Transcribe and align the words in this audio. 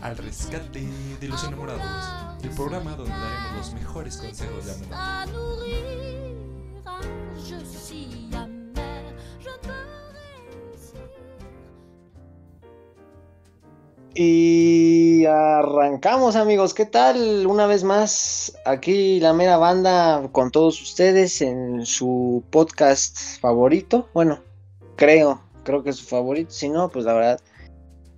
al 0.00 0.16
rescate 0.16 0.86
de 1.20 1.28
los 1.28 1.42
enamorados, 1.44 1.82
el 2.42 2.50
programa 2.50 2.92
donde 2.96 3.12
daremos 3.12 3.56
los 3.56 3.72
mejores 3.74 4.16
consejos 4.18 4.66
de 4.66 4.72
amor. 4.72 4.86
Y 14.18 15.26
arrancamos 15.26 16.36
amigos, 16.36 16.72
¿qué 16.72 16.86
tal? 16.86 17.46
Una 17.46 17.66
vez 17.66 17.84
más, 17.84 18.56
aquí 18.64 19.20
la 19.20 19.34
mera 19.34 19.58
banda 19.58 20.30
con 20.32 20.50
todos 20.50 20.80
ustedes 20.80 21.42
en 21.42 21.84
su 21.84 22.42
podcast 22.48 23.38
favorito. 23.40 24.08
Bueno, 24.14 24.40
creo, 24.96 25.42
creo 25.64 25.82
que 25.82 25.90
es 25.90 25.96
su 25.96 26.06
favorito. 26.06 26.50
Si 26.50 26.70
no, 26.70 26.88
pues 26.88 27.04
la 27.04 27.12
verdad, 27.12 27.40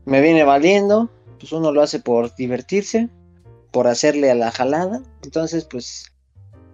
me 0.09 0.21
viene 0.21 0.45
valiendo. 0.45 1.11
Pues 1.39 1.53
uno 1.53 1.71
lo 1.71 1.83
hace 1.83 2.01
por 2.01 2.35
divertirse, 2.35 3.09
por 3.71 3.87
hacerle 3.87 4.31
a 4.31 4.35
la 4.35 4.51
jalada. 4.51 5.03
Entonces, 5.23 5.65
pues, 5.65 6.13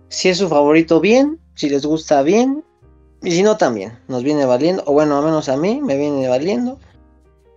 si 0.08 0.28
es 0.30 0.38
su 0.38 0.48
favorito, 0.48 1.00
bien. 1.00 1.38
Si 1.55 1.68
les 1.68 1.84
gusta, 1.84 2.22
bien. 2.22 2.64
Y 3.22 3.32
si 3.32 3.42
no, 3.42 3.56
también. 3.56 3.98
Nos 4.08 4.22
viene 4.22 4.46
valiendo. 4.46 4.82
O 4.86 4.92
bueno, 4.92 5.18
al 5.18 5.24
menos 5.24 5.48
a 5.48 5.56
mí 5.56 5.80
me 5.82 5.98
viene 5.98 6.28
valiendo. 6.28 6.78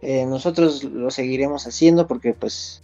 Eh, 0.02 0.26
nosotros 0.26 0.84
lo 0.84 1.10
seguiremos 1.10 1.66
haciendo 1.66 2.08
porque 2.08 2.34
pues 2.34 2.84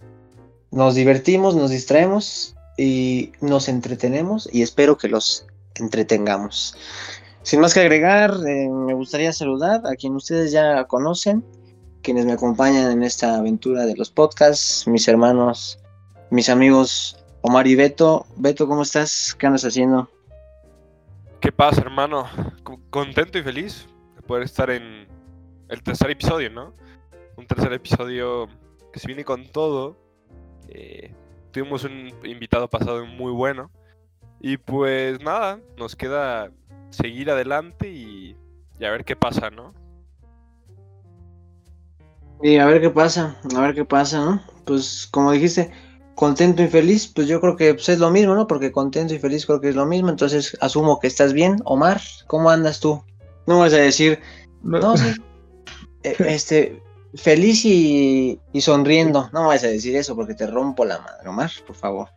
nos 0.70 0.96
divertimos, 0.96 1.54
nos 1.54 1.70
distraemos 1.70 2.56
y 2.76 3.32
nos 3.40 3.68
entretenemos 3.68 4.48
y 4.52 4.62
espero 4.62 4.98
que 4.98 5.08
los 5.08 5.46
entretengamos. 5.76 6.76
Sin 7.42 7.60
más 7.60 7.74
que 7.74 7.80
agregar, 7.80 8.34
eh, 8.46 8.68
me 8.68 8.94
gustaría 8.94 9.32
saludar 9.32 9.82
a 9.86 9.94
quien 9.94 10.16
ustedes 10.16 10.50
ya 10.50 10.84
conocen, 10.84 11.44
quienes 12.04 12.26
me 12.26 12.32
acompañan 12.32 12.92
en 12.92 13.02
esta 13.02 13.36
aventura 13.38 13.84
de 13.86 13.96
los 13.96 14.10
podcasts, 14.10 14.86
mis 14.86 15.08
hermanos, 15.08 15.80
mis 16.30 16.48
amigos 16.48 17.16
Omar 17.40 17.66
y 17.66 17.74
Beto. 17.74 18.26
Beto, 18.36 18.68
¿cómo 18.68 18.82
estás? 18.82 19.34
¿Qué 19.36 19.46
andas 19.46 19.64
haciendo? 19.64 20.08
¿Qué 21.40 21.50
pasa, 21.50 21.80
hermano? 21.80 22.28
contento 22.90 23.38
y 23.38 23.42
feliz 23.42 23.86
de 24.14 24.22
poder 24.22 24.44
estar 24.44 24.70
en 24.70 25.08
el 25.68 25.82
tercer 25.82 26.10
episodio, 26.10 26.48
¿no? 26.48 26.72
un 27.36 27.46
tercer 27.46 27.72
episodio 27.72 28.48
que 28.92 29.00
se 29.00 29.06
viene 29.06 29.24
con 29.24 29.46
todo. 29.46 29.96
Eh, 30.68 31.12
tuvimos 31.50 31.84
un 31.84 32.12
invitado 32.24 32.68
pasado 32.68 33.04
muy 33.06 33.32
bueno. 33.32 33.70
Y 34.40 34.56
pues 34.58 35.20
nada, 35.22 35.60
nos 35.76 35.96
queda 35.96 36.50
seguir 36.90 37.30
adelante 37.30 37.90
y, 37.90 38.36
a 38.80 38.90
ver 38.90 39.04
qué 39.04 39.16
pasa, 39.16 39.50
¿no? 39.50 39.72
Y 42.42 42.56
a 42.56 42.66
ver 42.66 42.80
qué 42.80 42.90
pasa, 42.90 43.36
a 43.56 43.60
ver 43.60 43.74
qué 43.74 43.84
pasa, 43.84 44.24
¿no? 44.24 44.42
Pues 44.64 45.08
como 45.10 45.32
dijiste, 45.32 45.70
contento 46.14 46.62
y 46.62 46.68
feliz, 46.68 47.08
pues 47.08 47.26
yo 47.26 47.40
creo 47.40 47.56
que 47.56 47.74
pues, 47.74 47.88
es 47.88 47.98
lo 47.98 48.10
mismo, 48.10 48.34
¿no? 48.34 48.46
Porque 48.46 48.72
contento 48.72 49.14
y 49.14 49.18
feliz 49.18 49.46
creo 49.46 49.60
que 49.60 49.70
es 49.70 49.76
lo 49.76 49.86
mismo, 49.86 50.10
entonces 50.10 50.56
asumo 50.60 51.00
que 51.00 51.06
estás 51.06 51.32
bien. 51.32 51.56
Omar, 51.64 52.00
¿cómo 52.26 52.50
andas 52.50 52.80
tú? 52.80 53.02
No 53.46 53.60
vas 53.60 53.72
a 53.72 53.78
decir, 53.78 54.18
no, 54.62 54.96
sí. 54.96 55.14
Eh, 56.04 56.14
este, 56.18 56.82
feliz 57.14 57.64
y, 57.64 58.38
sonriendo. 58.60 59.30
No 59.32 59.40
me 59.40 59.48
vas 59.48 59.64
a 59.64 59.68
decir 59.68 59.96
eso 59.96 60.14
porque 60.14 60.34
te 60.34 60.46
rompo 60.46 60.84
la 60.84 60.98
madre, 60.98 61.30
Omar, 61.30 61.50
por 61.66 61.74
favor. 61.74 62.08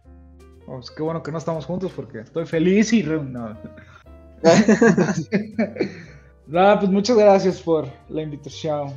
Pues 0.65 0.91
qué 0.91 1.01
bueno 1.01 1.23
que 1.23 1.31
no 1.31 1.37
estamos 1.37 1.65
juntos 1.65 1.93
porque 1.95 2.19
estoy 2.19 2.45
feliz 2.45 2.91
y... 2.91 3.03
No. 6.47 6.79
pues 6.79 6.91
muchas 6.91 7.17
gracias 7.17 7.61
por 7.61 7.87
la 8.09 8.21
invitación, 8.21 8.93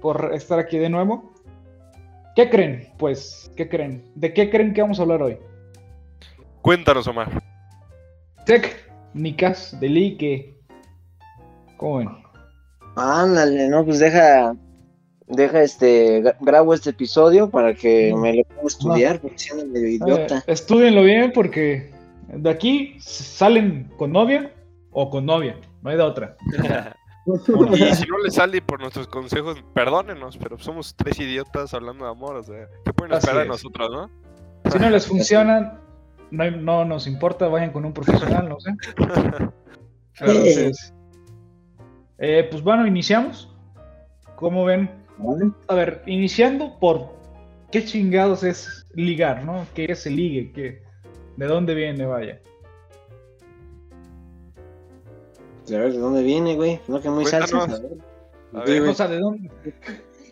por 0.00 0.32
estar 0.34 0.58
aquí 0.58 0.78
de 0.78 0.88
nuevo. 0.88 1.32
¿Qué 2.36 2.48
creen? 2.48 2.88
Pues, 2.98 3.50
¿qué 3.56 3.68
creen? 3.68 4.10
¿De 4.14 4.32
qué 4.32 4.50
creen 4.50 4.72
que 4.72 4.82
vamos 4.82 4.98
a 4.98 5.02
hablar 5.02 5.22
hoy? 5.22 5.38
Cuéntanos, 6.62 7.06
Omar. 7.06 7.42
Técnicas 8.46 9.78
de 9.80 9.88
lique. 9.88 10.54
¿Cómo 11.76 11.98
ven? 11.98 12.08
Ándale, 12.96 13.68
no, 13.68 13.84
pues 13.84 13.98
deja, 13.98 14.54
deja 15.26 15.62
este, 15.62 16.22
grabo 16.40 16.74
este 16.74 16.90
episodio 16.90 17.48
para 17.48 17.74
que 17.74 18.14
me 18.14 18.34
lo 18.34 18.44
pueda 18.44 18.66
estudiar, 18.66 19.20
porque 19.20 19.38
siendo 19.38 19.66
medio 19.66 19.88
idiota. 19.88 20.38
Eh, 20.38 20.42
estudienlo 20.48 21.02
bien 21.02 21.32
porque 21.32 21.90
de 22.28 22.50
aquí 22.50 22.96
salen 23.00 23.90
con 23.96 24.12
novia 24.12 24.52
o 24.92 25.08
con 25.08 25.26
novia, 25.26 25.56
no 25.82 25.90
hay 25.90 25.96
de 25.96 26.02
otra. 26.02 26.36
y 27.26 27.94
si 27.94 28.04
no 28.08 28.18
le 28.18 28.30
sale 28.30 28.62
por 28.62 28.80
nuestros 28.80 29.06
consejos, 29.06 29.62
perdónenos, 29.74 30.36
pero 30.36 30.58
somos 30.58 30.94
tres 30.96 31.18
idiotas 31.20 31.74
hablando 31.74 32.04
de 32.04 32.10
amor, 32.10 32.36
o 32.36 32.42
sea, 32.42 32.68
¿qué 32.84 32.92
pueden 32.92 33.14
esperar 33.14 33.42
de 33.42 33.48
nosotros, 33.48 33.90
no? 33.90 34.10
Si 34.70 34.78
no 34.78 34.90
les 34.90 35.06
funcionan, 35.06 35.80
no, 36.30 36.50
no 36.50 36.84
nos 36.84 37.06
importa, 37.06 37.48
vayan 37.48 37.72
con 37.72 37.84
un 37.84 37.92
profesional, 37.92 38.48
no 38.48 38.60
sé. 38.60 38.74
Entonces, 40.20 40.94
eh, 42.18 42.46
pues 42.50 42.62
bueno, 42.62 42.86
iniciamos. 42.86 43.54
¿Cómo 44.36 44.64
ven? 44.64 44.90
A 45.68 45.74
ver, 45.74 46.02
iniciando 46.06 46.78
por 46.78 47.10
qué 47.70 47.84
chingados 47.84 48.42
es 48.42 48.86
ligar, 48.94 49.44
¿no? 49.44 49.66
¿Qué 49.74 49.84
es 49.86 50.06
el 50.06 50.16
ligue? 50.16 50.52
¿Qué, 50.52 50.82
¿De 51.36 51.46
dónde 51.46 51.74
viene, 51.74 52.06
vaya? 52.06 52.40
A 55.72 55.78
ver, 55.78 55.92
¿de 55.92 55.98
dónde 55.98 56.22
viene, 56.22 56.56
güey? 56.56 56.80
No, 56.88 57.00
que 57.00 57.10
muy 57.10 57.26
salsa. 57.26 57.64
A 58.52 58.64
ver, 58.64 58.82
o 58.82 58.94
sea, 58.94 59.08
¿de 59.08 59.18
dónde? 59.18 59.50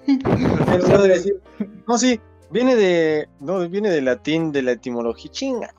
no, 1.87 1.99
sí, 1.99 2.21
viene 2.51 2.75
de. 2.77 3.29
No, 3.41 3.69
viene 3.69 3.91
de 3.91 4.01
latín, 4.01 4.53
de 4.53 4.63
la 4.63 4.73
etimología. 4.73 5.31
Chinga. 5.31 5.75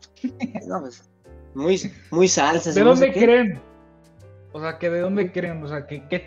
No, 0.67 0.81
pues. 0.81 1.09
Muy, 1.55 1.91
muy 2.11 2.27
salsa. 2.27 2.71
¿De 2.71 2.81
dónde 2.81 3.11
creen? 3.11 3.59
O 4.51 4.59
sea, 4.59 4.79
que 4.79 4.89
de 4.89 5.01
dónde 5.01 5.31
creen, 5.31 5.63
o 5.63 5.67
sea, 5.67 5.85
que, 5.85 6.07
qué, 6.07 6.25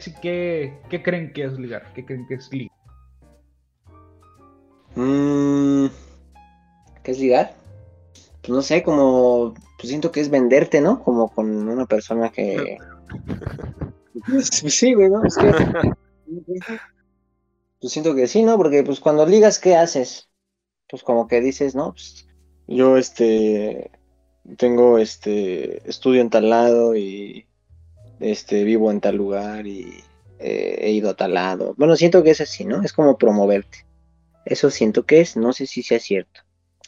qué, 0.88 1.03
creen 1.03 1.32
que 1.32 1.44
es 1.44 1.59
ligar, 1.59 1.93
qué 1.94 2.04
creen 2.04 2.26
que 2.28 2.34
es 2.34 2.53
ligar. 2.53 2.76
Mm, 4.94 5.87
¿Qué 7.03 7.10
es 7.10 7.19
ligar? 7.19 7.54
Pues 8.43 8.50
no 8.50 8.62
sé, 8.62 8.82
como, 8.82 9.54
pues 9.76 9.88
siento 9.88 10.12
que 10.12 10.20
es 10.20 10.31
venderte, 10.31 10.81
¿no? 10.81 11.03
Como 11.03 11.28
con 11.28 11.69
una 11.69 11.87
persona 11.87 12.31
que... 12.31 12.76
Pues 12.78 12.91
sí, 14.50 14.94
güey, 14.94 15.10
¿no? 15.10 15.24
Es 15.24 15.36
que... 15.36 15.52
Pues 17.80 17.92
siento 17.92 18.14
que 18.14 18.28
sí, 18.28 18.44
¿no? 18.44 18.56
Porque 18.56 18.84
pues 18.84 19.00
cuando 19.00 19.26
ligas, 19.26 19.58
¿qué 19.58 19.74
haces? 19.74 20.30
Pues 20.88 21.02
como 21.02 21.26
que 21.26 21.40
dices, 21.40 21.74
¿no? 21.74 21.92
Pues 21.92 22.28
yo, 22.68 22.96
este, 22.96 23.90
tengo, 24.56 24.98
este, 24.98 25.88
estudio 25.88 26.20
en 26.20 26.30
tal 26.30 26.48
lado 26.48 26.94
y 26.94 27.46
este, 28.20 28.62
vivo 28.62 28.90
en 28.92 29.00
tal 29.00 29.16
lugar 29.16 29.66
y 29.66 30.04
eh, 30.38 30.78
he 30.80 30.90
ido 30.92 31.10
a 31.10 31.14
tal 31.14 31.34
lado. 31.34 31.74
Bueno, 31.76 31.96
siento 31.96 32.22
que 32.22 32.30
es 32.30 32.40
así, 32.40 32.64
¿no? 32.64 32.82
Es 32.82 32.92
como 32.92 33.18
promoverte. 33.18 33.84
Eso 34.44 34.70
siento 34.70 35.04
que 35.04 35.20
es, 35.20 35.36
no 35.36 35.52
sé 35.52 35.66
si 35.66 35.82
sea 35.82 35.98
cierto, 35.98 36.40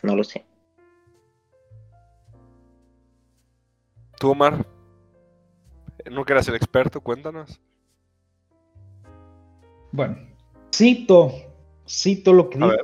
no 0.02 0.14
lo 0.14 0.24
sé. 0.24 0.44
Tú, 4.18 4.30
Omar, 4.30 4.64
no 6.10 6.24
quieras 6.24 6.46
ser 6.46 6.54
experto, 6.54 7.00
cuéntanos. 7.00 7.60
Bueno, 9.92 10.16
cito, 10.74 11.32
cito 11.86 12.32
lo 12.32 12.50
que 12.50 12.58
dice 12.58 12.76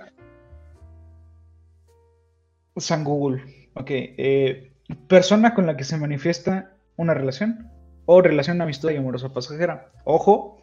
San 2.76 3.04
Google. 3.04 3.70
Ok, 3.74 3.90
eh, 3.90 4.72
persona 5.08 5.54
con 5.54 5.66
la 5.66 5.76
que 5.76 5.84
se 5.84 5.96
manifiesta 5.96 6.76
una 6.96 7.14
relación 7.14 7.70
o 8.06 8.22
relación 8.22 8.60
amistosa 8.60 8.92
y 8.92 8.96
amorosa 8.96 9.32
pasajera. 9.32 9.92
Ojo, 10.04 10.60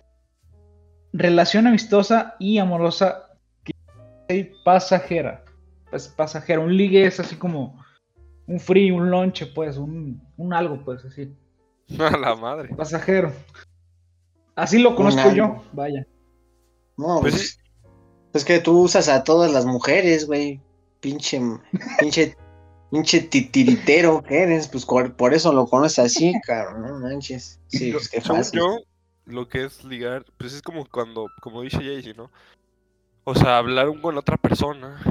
relación 1.13 1.67
amistosa 1.67 2.35
y 2.39 2.57
amorosa 2.57 3.37
y 4.29 4.43
pasajera. 4.63 5.43
Pues 5.89 6.09
pasajera, 6.09 6.59
un 6.59 6.75
ligue 6.75 7.05
es 7.05 7.19
así 7.19 7.35
como 7.35 7.81
un 8.47 8.59
free, 8.59 8.91
un 8.91 9.09
lunch, 9.09 9.53
pues, 9.53 9.77
un, 9.77 10.21
algo, 10.51 10.83
pues, 10.83 11.05
así. 11.05 11.33
A 11.99 12.17
la 12.17 12.35
madre. 12.35 12.75
Pasajero. 12.75 13.31
Así 14.55 14.79
lo 14.79 14.95
conozco 14.95 15.31
yo, 15.31 15.63
vaya. 15.73 16.05
No, 16.97 17.19
pues, 17.21 17.59
pues 18.31 18.43
es 18.43 18.45
que 18.45 18.59
tú 18.59 18.81
usas 18.81 19.07
a 19.07 19.23
todas 19.23 19.51
las 19.51 19.65
mujeres, 19.65 20.25
güey. 20.25 20.61
Pinche, 20.99 21.39
pinche 21.99 22.35
Pinche 22.89 23.19
titiritero 23.19 24.23
que 24.23 24.43
eres, 24.43 24.69
pues 24.69 24.85
por 24.85 25.33
eso 25.33 25.51
lo 25.51 25.65
conoces 25.65 25.99
así, 25.99 26.33
cabrón, 26.45 26.83
no 26.83 26.99
manches. 26.99 27.59
Sí, 27.67 27.91
pues 27.91 28.07
qué 28.07 28.21
fácil. 28.21 28.59
Yo, 28.59 28.77
lo 29.25 29.49
que 29.49 29.65
es 29.65 29.83
ligar, 29.83 30.25
pues 30.37 30.53
es 30.53 30.61
como 30.61 30.85
cuando, 30.85 31.27
como 31.41 31.61
dice 31.61 31.79
Jaycee, 31.79 32.13
¿no? 32.13 32.31
O 33.25 33.35
sea, 33.35 33.57
hablar 33.57 33.87
con 34.01 34.17
otra 34.17 34.37
persona, 34.37 35.01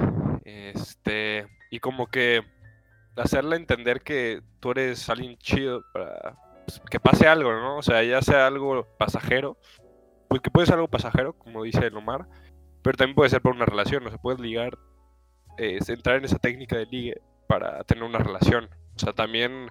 este, 0.44 1.46
y 1.70 1.80
como 1.80 2.06
que 2.06 2.40
hacerle 3.14 3.56
entender 3.56 4.00
que 4.00 4.40
tú 4.60 4.70
eres 4.70 5.10
alguien 5.10 5.36
chido 5.36 5.82
para 5.92 6.34
pues, 6.66 6.80
que 6.90 7.00
pase 7.00 7.26
algo, 7.26 7.52
¿no? 7.52 7.78
O 7.78 7.82
sea, 7.82 8.02
ya 8.02 8.20
sea 8.22 8.46
algo 8.46 8.86
pasajero, 8.98 9.56
pues 10.28 10.40
que 10.40 10.50
puede 10.50 10.66
ser 10.66 10.76
algo 10.76 10.88
pasajero, 10.88 11.38
como 11.38 11.62
dice 11.62 11.86
el 11.86 11.96
Omar, 11.96 12.26
Pero 12.82 12.96
también 12.96 13.14
puede 13.14 13.30
ser 13.30 13.40
por 13.40 13.54
una 13.54 13.66
relación, 13.66 14.06
o 14.06 14.10
sea, 14.10 14.18
puedes 14.18 14.40
ligar, 14.40 14.76
eh, 15.58 15.78
entrar 15.88 16.16
en 16.16 16.24
esa 16.24 16.38
técnica 16.38 16.76
de 16.76 16.86
ligue 16.86 17.22
para 17.48 17.82
tener 17.84 18.04
una 18.04 18.18
relación. 18.18 18.68
O 18.96 18.98
sea, 18.98 19.12
también 19.12 19.68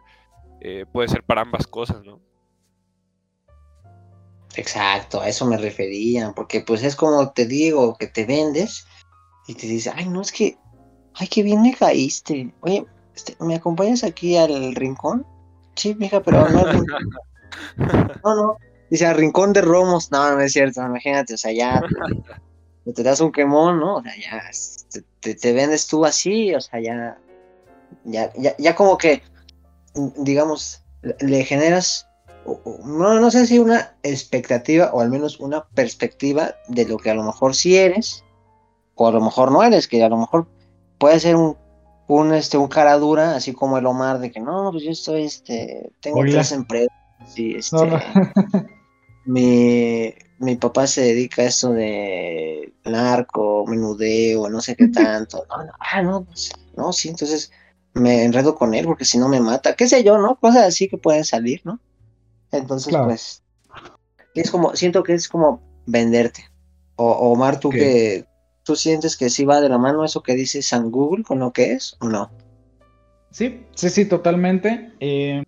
eh, 0.62 0.86
puede 0.92 1.10
ser 1.10 1.24
para 1.24 1.42
ambas 1.42 1.68
cosas, 1.68 2.04
¿no? 2.04 2.20
Exacto, 4.56 5.22
a 5.22 5.28
eso 5.28 5.46
me 5.46 5.58
refería, 5.58 6.32
porque 6.34 6.62
pues 6.62 6.82
es 6.84 6.96
como 6.96 7.32
te 7.34 7.46
digo, 7.46 7.98
que 7.98 8.08
te 8.08 8.26
vendes 8.26 8.88
y 9.48 9.56
te 9.56 9.68
dice, 9.68 9.92
ay, 9.94 10.08
no, 10.08 10.22
es 10.22 10.32
que, 10.32 10.58
ay, 11.14 11.28
qué 11.28 11.44
bien 11.44 11.62
me 11.62 11.74
caíste. 11.74 12.54
Oye, 12.62 12.86
este, 13.14 13.36
¿me 13.42 13.56
acompañas 13.56 14.04
aquí 14.04 14.38
al 14.38 14.74
rincón? 14.76 15.26
Sí, 15.76 15.96
mija, 15.96 16.22
pero 16.22 16.48
no, 16.50 16.64
no, 18.24 18.36
no, 18.36 18.58
dice 18.90 19.06
al 19.06 19.16
rincón 19.18 19.54
de 19.54 19.62
Romos, 19.62 20.12
no, 20.12 20.32
no 20.36 20.42
es 20.42 20.54
cierto, 20.54 20.82
imagínate, 20.82 21.34
o 21.34 21.38
sea, 21.38 21.52
ya 21.52 21.82
te, 22.86 22.94
te 22.94 23.04
das 23.04 23.20
un 23.22 23.32
quemón, 23.32 23.80
¿no? 23.80 23.98
O 23.98 24.04
sea, 24.04 24.14
ya 24.16 24.42
te, 25.20 25.36
te- 25.36 25.54
vendes 25.54 25.88
tú 25.88 26.06
así, 26.06 26.54
o 26.54 26.62
sea, 26.62 26.80
ya, 26.80 27.18
ya, 28.04 28.32
ya, 28.38 28.56
ya 28.58 28.76
como 28.76 28.98
que, 28.98 29.22
digamos, 30.18 30.84
le- 31.20 31.44
generas 31.44 32.08
no, 32.86 33.20
no 33.20 33.32
sé 33.32 33.48
si 33.48 33.58
una 33.58 33.96
expectativa 34.04 34.92
o 34.94 35.02
al 35.02 35.10
menos 35.10 35.40
una 35.40 35.66
perspectiva 35.70 36.54
de 36.68 36.86
lo 36.86 36.98
que 36.98 37.10
a 37.10 37.16
lo 37.16 37.24
mejor 37.24 37.56
sí 37.56 37.76
eres 37.76 38.24
o 38.94 39.08
a 39.08 39.12
lo 39.12 39.20
mejor 39.20 39.52
no 39.52 39.64
eres, 39.64 39.88
que 39.88 40.04
a 40.04 40.10
lo 40.10 40.18
mejor 40.18 40.48
puede 41.00 41.20
ser 41.20 41.36
un, 41.36 41.58
un, 42.08 42.34
este, 42.34 42.58
un 42.58 42.68
cara 42.68 42.98
dura, 42.98 43.36
así 43.36 43.54
como 43.54 43.78
el 43.78 43.86
Omar, 43.86 44.20
de 44.20 44.32
que 44.32 44.40
no, 44.40 44.70
pues 44.72 44.84
yo 44.84 44.92
estoy, 44.92 45.24
este, 45.24 45.92
tengo 46.02 46.20
Oiga. 46.20 46.34
tres 46.34 46.52
empresas 46.52 46.90
y 47.36 47.56
este, 47.58 47.76
No, 47.76 47.86
no. 47.86 48.00
mi, 49.26 50.14
mi 50.40 50.56
papá 50.56 50.86
se 50.88 51.02
dedica 51.02 51.42
a 51.42 51.46
esto 51.46 51.72
de 51.72 52.74
narco, 52.86 53.66
menudeo, 53.68 54.50
no 54.50 54.62
sé 54.62 54.76
qué 54.76 54.88
tanto. 54.90 55.46
No, 55.50 55.64
no, 55.66 55.72
ah, 55.80 56.02
no, 56.02 56.26
pues, 56.26 56.52
no, 56.76 56.94
sí, 56.94 57.10
entonces 57.10 57.52
me 57.94 58.24
enredo 58.24 58.56
con 58.56 58.74
él 58.74 58.86
porque 58.86 59.06
si 59.06 59.18
no 59.18 59.30
me 59.30 59.40
mata, 59.40 59.76
qué 59.76 59.88
sé 59.88 60.04
yo, 60.04 60.18
¿no? 60.18 60.36
Cosas 60.40 60.66
así 60.68 60.88
que 60.90 60.98
pueden 60.98 61.24
salir, 61.26 61.62
¿no? 61.64 61.80
Entonces, 62.52 62.90
Claro. 62.90 63.06
pues, 63.06 63.42
es 64.34 64.52
como, 64.52 64.76
siento 64.76 65.02
que 65.04 65.14
es 65.14 65.28
como 65.30 65.62
venderte. 65.86 66.46
O 66.98 67.12
Omar, 67.32 67.60
tú 67.60 67.70
Ok. 67.70 67.76
que, 67.76 68.26
tú 68.66 68.76
sientes 68.76 69.16
que 69.16 69.30
sí 69.30 69.46
va 69.46 69.62
de 69.62 69.70
la 69.70 69.78
mano 69.78 70.04
eso 70.04 70.24
que 70.24 70.36
dice 70.36 70.62
San 70.62 70.92
Google 70.92 71.24
con 71.24 71.40
lo 71.40 71.54
que 71.54 71.74
es, 71.74 71.96
o 72.02 72.10
no? 72.10 72.32
Sí, 73.32 73.66
sí, 73.76 73.90
sí, 73.90 74.06
totalmente. 74.06 74.92
Eh, 75.00 75.44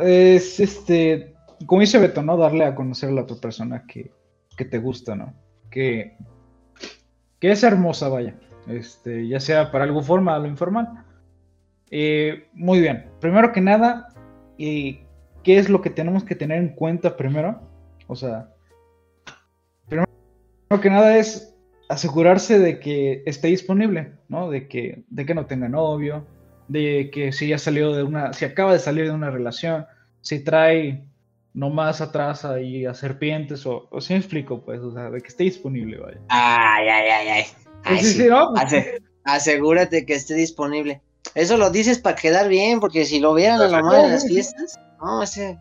es 0.00 0.60
este, 0.60 1.34
como 1.66 1.80
dice 1.80 1.98
Beto, 1.98 2.22
¿no? 2.22 2.36
Darle 2.36 2.64
a 2.64 2.74
conocer 2.74 3.10
a 3.10 3.12
la 3.12 3.22
otra 3.22 3.36
persona 3.36 3.84
que, 3.86 4.10
que 4.56 4.64
te 4.64 4.78
gusta, 4.78 5.14
¿no? 5.14 5.32
Que, 5.70 6.16
que 7.38 7.52
es 7.52 7.62
hermosa, 7.62 8.08
vaya. 8.08 8.34
Este, 8.66 9.26
ya 9.28 9.40
sea 9.40 9.70
para 9.70 9.84
algo 9.84 10.02
formal 10.02 10.42
o 10.42 10.46
informal. 10.46 11.04
Eh, 11.90 12.48
muy 12.52 12.80
bien. 12.80 13.10
Primero 13.20 13.52
que 13.52 13.60
nada, 13.60 14.08
eh, 14.58 15.06
¿qué 15.42 15.58
es 15.58 15.68
lo 15.68 15.80
que 15.80 15.90
tenemos 15.90 16.24
que 16.24 16.34
tener 16.34 16.58
en 16.58 16.70
cuenta 16.70 17.16
primero? 17.16 17.60
O 18.08 18.16
sea, 18.16 18.50
que 20.76 20.90
nada 20.90 21.16
es 21.16 21.54
asegurarse 21.88 22.58
de 22.58 22.78
que 22.80 23.22
esté 23.26 23.48
disponible, 23.48 24.12
¿no? 24.28 24.50
De 24.50 24.68
que, 24.68 25.04
de 25.08 25.24
que 25.24 25.34
no 25.34 25.46
tenga 25.46 25.68
novio, 25.68 26.26
de 26.68 27.10
que 27.12 27.32
si 27.32 27.48
ya 27.48 27.58
salió 27.58 27.94
de 27.94 28.02
una, 28.02 28.32
si 28.34 28.44
acaba 28.44 28.74
de 28.74 28.78
salir 28.78 29.06
de 29.06 29.12
una 29.12 29.30
relación, 29.30 29.86
si 30.20 30.44
trae 30.44 31.04
nomás 31.54 32.00
atrás 32.02 32.44
ahí 32.44 32.84
a 32.84 32.92
serpientes 32.92 33.64
o, 33.66 33.88
o 33.90 34.00
si 34.02 34.12
me 34.12 34.18
explico, 34.18 34.60
pues, 34.62 34.80
o 34.80 34.92
sea, 34.92 35.10
de 35.10 35.20
que 35.22 35.28
esté 35.28 35.44
disponible, 35.44 35.98
vaya. 35.98 36.18
Ay, 36.28 36.88
ay, 36.88 37.08
ay, 37.10 37.28
ay. 37.28 37.44
Ay, 37.84 37.98
Sí, 38.00 38.04
sí, 38.04 38.12
sí. 38.12 38.22
sí, 38.24 38.28
¿no? 38.28 38.50
Pues, 38.50 38.64
Ase- 38.64 39.02
asegúrate 39.24 40.04
que 40.04 40.14
esté 40.14 40.34
disponible. 40.34 41.00
Eso 41.34 41.56
lo 41.56 41.70
dices 41.70 41.98
para 41.98 42.16
quedar 42.16 42.48
bien, 42.48 42.80
porque 42.80 43.06
si 43.06 43.18
lo 43.20 43.32
vieran 43.34 43.60
a 43.62 43.68
la 43.68 43.80
madre 43.82 44.04
en 44.04 44.10
las 44.12 44.26
fiestas, 44.26 44.78
no, 45.00 45.22
ese. 45.22 45.58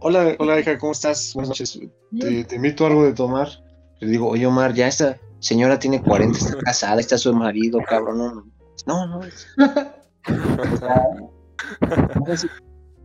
Hola, 0.00 0.36
hola 0.38 0.60
hija, 0.60 0.78
¿cómo 0.78 0.92
estás? 0.92 1.32
Buenas 1.34 1.48
noches. 1.50 1.80
Te, 2.20 2.44
te 2.44 2.56
invito 2.56 2.84
a 2.84 2.88
algo 2.88 3.04
de 3.04 3.12
tomar. 3.14 3.48
Le 4.04 4.10
digo, 4.10 4.28
oye 4.28 4.46
Omar, 4.46 4.74
ya 4.74 4.86
esta 4.88 5.18
señora 5.40 5.78
tiene 5.78 6.00
40, 6.02 6.38
está 6.38 6.58
casada, 6.58 7.00
está 7.00 7.18
su 7.18 7.34
marido, 7.34 7.78
cabrón. 7.88 8.18
No, 8.86 9.06
no. 9.06 9.06
no. 9.06 9.18
O 9.18 10.76
sea, 10.76 11.04
no 12.18 12.26
sé 12.26 12.36
si- 12.36 12.48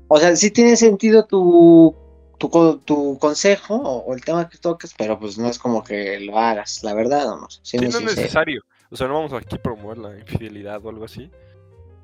o 0.08 0.18
sea, 0.18 0.36
sí 0.36 0.50
tiene 0.52 0.76
sentido 0.76 1.26
tu, 1.26 1.96
tu, 2.38 2.78
tu 2.86 3.18
consejo 3.20 3.76
o, 3.76 4.06
o 4.06 4.14
el 4.16 4.24
tema 4.24 4.50
que 4.50 4.58
tocas, 4.58 4.94
pero 4.98 5.20
pues 5.20 5.38
no 5.38 5.48
es 5.48 5.60
como 5.60 5.84
que 5.84 6.20
lo 6.20 6.38
hagas, 6.40 6.84
la 6.84 6.94
verdad, 6.94 7.26
no. 7.28 7.48
Sí, 7.62 7.78
no 7.78 7.88
es 7.88 8.02
necesario. 8.02 8.62
O 8.90 8.96
sea, 8.96 9.08
no 9.08 9.14
vamos 9.16 9.34
aquí 9.34 9.56
a 9.56 9.62
promover 9.62 10.00
la 10.00 10.18
infidelidad 10.18 10.84
o 10.84 10.90
algo 10.90 11.06
así. 11.06 11.30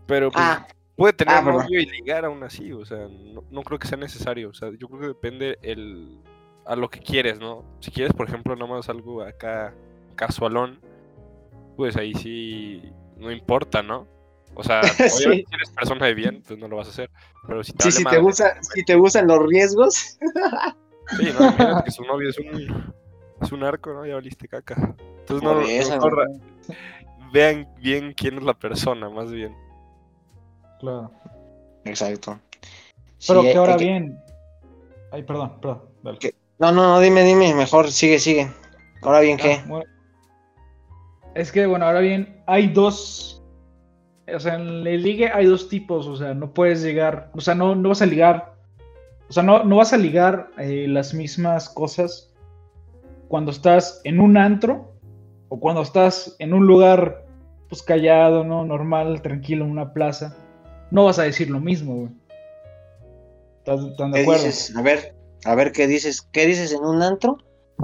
Pero 0.05 0.31
pues, 0.31 0.43
Ah, 0.45 0.67
puede 0.95 1.13
tener 1.13 1.35
ah, 1.35 1.41
novio 1.41 1.79
y 1.81 1.85
ligar 1.87 2.25
aún 2.25 2.43
así. 2.43 2.71
O 2.71 2.85
sea, 2.85 3.07
no, 3.09 3.43
no 3.49 3.63
creo 3.63 3.79
que 3.79 3.87
sea 3.87 3.97
necesario. 3.97 4.49
O 4.49 4.53
sea, 4.53 4.69
yo 4.77 4.87
creo 4.87 4.99
que 5.01 5.07
depende 5.07 5.57
el, 5.63 6.19
a 6.65 6.75
lo 6.75 6.89
que 6.89 6.99
quieres, 6.99 7.39
¿no? 7.39 7.63
Si 7.79 7.91
quieres, 7.91 8.13
por 8.13 8.27
ejemplo, 8.27 8.55
nada 8.55 8.67
más 8.71 8.89
algo 8.89 9.21
acá 9.23 9.73
casualón, 10.15 10.79
pues 11.77 11.95
ahí 11.97 12.13
sí 12.15 12.81
no 13.17 13.31
importa, 13.31 13.83
¿no? 13.83 14.07
O 14.55 14.63
sea, 14.63 14.81
Sí. 14.83 15.25
obviamente 15.27 15.45
si 15.49 15.55
eres 15.55 15.69
persona 15.71 16.05
de 16.07 16.13
bien, 16.13 16.43
pues 16.47 16.57
no 16.59 16.67
lo 16.67 16.77
vas 16.77 16.87
a 16.87 16.91
hacer. 16.91 17.09
Pero 17.47 17.63
si 17.63 17.73
te 17.73 17.83
sí, 17.83 17.89
vale 17.89 17.91
si 17.91 17.97
te, 17.97 18.03
madre, 18.05 18.21
gusta, 18.21 18.63
si 18.63 18.83
te 18.85 18.95
gustan 18.95 19.27
los 19.27 19.45
riesgos, 19.45 20.17
Sí, 21.17 21.25
no, 21.37 21.45
imagínate 21.45 21.83
que 21.85 21.91
su 21.91 22.03
novio 22.03 22.29
es 22.29 22.39
un, 22.39 22.93
es 23.41 23.51
un 23.51 23.63
arco, 23.63 23.93
¿no? 23.93 24.05
Ya 24.05 24.15
valiste 24.15 24.47
caca. 24.47 24.95
Entonces 25.19 25.43
no, 25.43 25.99
por 25.99 26.27
no- 26.27 26.39
vean 27.31 27.67
bien 27.79 28.13
quién 28.13 28.37
es 28.37 28.43
la 28.43 28.53
persona, 28.53 29.09
más 29.09 29.31
bien. 29.31 29.55
Claro. 30.79 31.11
Exacto. 31.83 32.39
Pero 33.27 33.41
Sí, 33.41 33.47
que 33.51 33.57
ahora 33.57 33.73
hay 33.73 33.79
que- 33.79 33.85
bien. 33.85 34.19
Ay, 35.11 35.23
perdón, 35.23 35.59
perdón. 35.61 35.83
dale. 36.03 36.17
¿Qué? 36.19 36.33
No, 36.59 36.71
no, 36.71 36.83
no, 36.83 36.99
dime, 36.99 37.23
dime, 37.23 37.53
mejor, 37.53 37.91
sigue, 37.91 38.19
sigue. 38.19 38.49
Ahora 39.01 39.19
bien, 39.19 39.37
¿qué? 39.37 39.59
Ah, 39.61 39.65
bueno. 39.67 39.91
Es 41.35 41.51
que, 41.51 41.65
bueno, 41.65 41.85
ahora 41.85 41.99
bien, 41.99 42.41
hay 42.47 42.67
dos. 42.67 43.43
O 44.33 44.39
sea, 44.39 44.55
en 44.55 44.87
el 44.87 45.03
ligue 45.03 45.29
hay 45.29 45.45
dos 45.45 45.67
tipos. 45.67 46.07
O 46.07 46.15
sea, 46.15 46.33
no 46.33 46.53
puedes 46.53 46.81
llegar. 46.81 47.29
O 47.33 47.41
sea, 47.41 47.55
no, 47.55 47.75
no 47.75 47.89
vas 47.89 48.01
a 48.01 48.05
ligar. 48.05 48.55
O 49.29 49.33
sea, 49.33 49.43
no, 49.43 49.63
no 49.63 49.75
vas 49.77 49.91
a 49.91 49.97
ligar 49.97 50.49
eh, 50.57 50.85
las 50.87 51.13
mismas 51.13 51.69
cosas 51.69 52.31
cuando 53.27 53.51
estás 53.51 54.01
en 54.03 54.19
un 54.19 54.37
antro 54.37 54.93
o 55.49 55.59
cuando 55.59 55.81
estás 55.81 56.35
en 56.39 56.53
un 56.53 56.65
lugar, 56.65 57.25
pues 57.67 57.81
callado, 57.81 58.43
¿no? 58.43 58.63
Normal, 58.63 59.21
tranquilo, 59.21 59.65
en 59.65 59.71
una 59.71 59.93
plaza. 59.93 60.37
No 60.91 61.05
vas 61.05 61.19
a 61.19 61.23
decir 61.23 61.49
lo 61.49 61.59
mismo, 61.59 61.95
güey. 61.95 62.11
¿Estás, 63.57 63.83
están 63.83 64.11
de 64.11 64.19
¿Qué 64.19 64.23
acuerdo? 64.23 64.43
dices? 64.43 64.75
A 64.75 64.81
ver, 64.81 65.14
a 65.45 65.55
ver, 65.55 65.71
¿qué 65.71 65.87
dices? 65.87 66.21
¿Qué 66.31 66.45
dices 66.45 66.73
en 66.73 66.83
un 66.83 67.01
antro? 67.01 67.37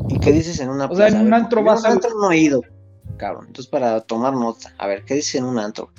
¿Y 0.09 0.19
qué 0.19 0.31
dices 0.31 0.59
en 0.59 0.69
una 0.69 0.85
O 0.85 0.95
sea, 0.95 1.07
en 1.07 1.17
un 1.17 1.25
ver, 1.25 1.33
antro 1.35 1.63
vas 1.63 1.85
a 1.85 1.89
un 1.89 1.93
antro 1.93 2.09
no 2.19 2.31
he 2.31 2.37
ido, 2.37 2.61
cabrón. 3.17 3.45
Entonces, 3.47 3.69
para 3.69 4.01
tomar 4.01 4.33
nota, 4.33 4.73
a 4.77 4.87
ver, 4.87 5.05
¿qué 5.05 5.13
dices 5.13 5.35
en 5.35 5.45
un 5.45 5.59
antro? 5.59 5.91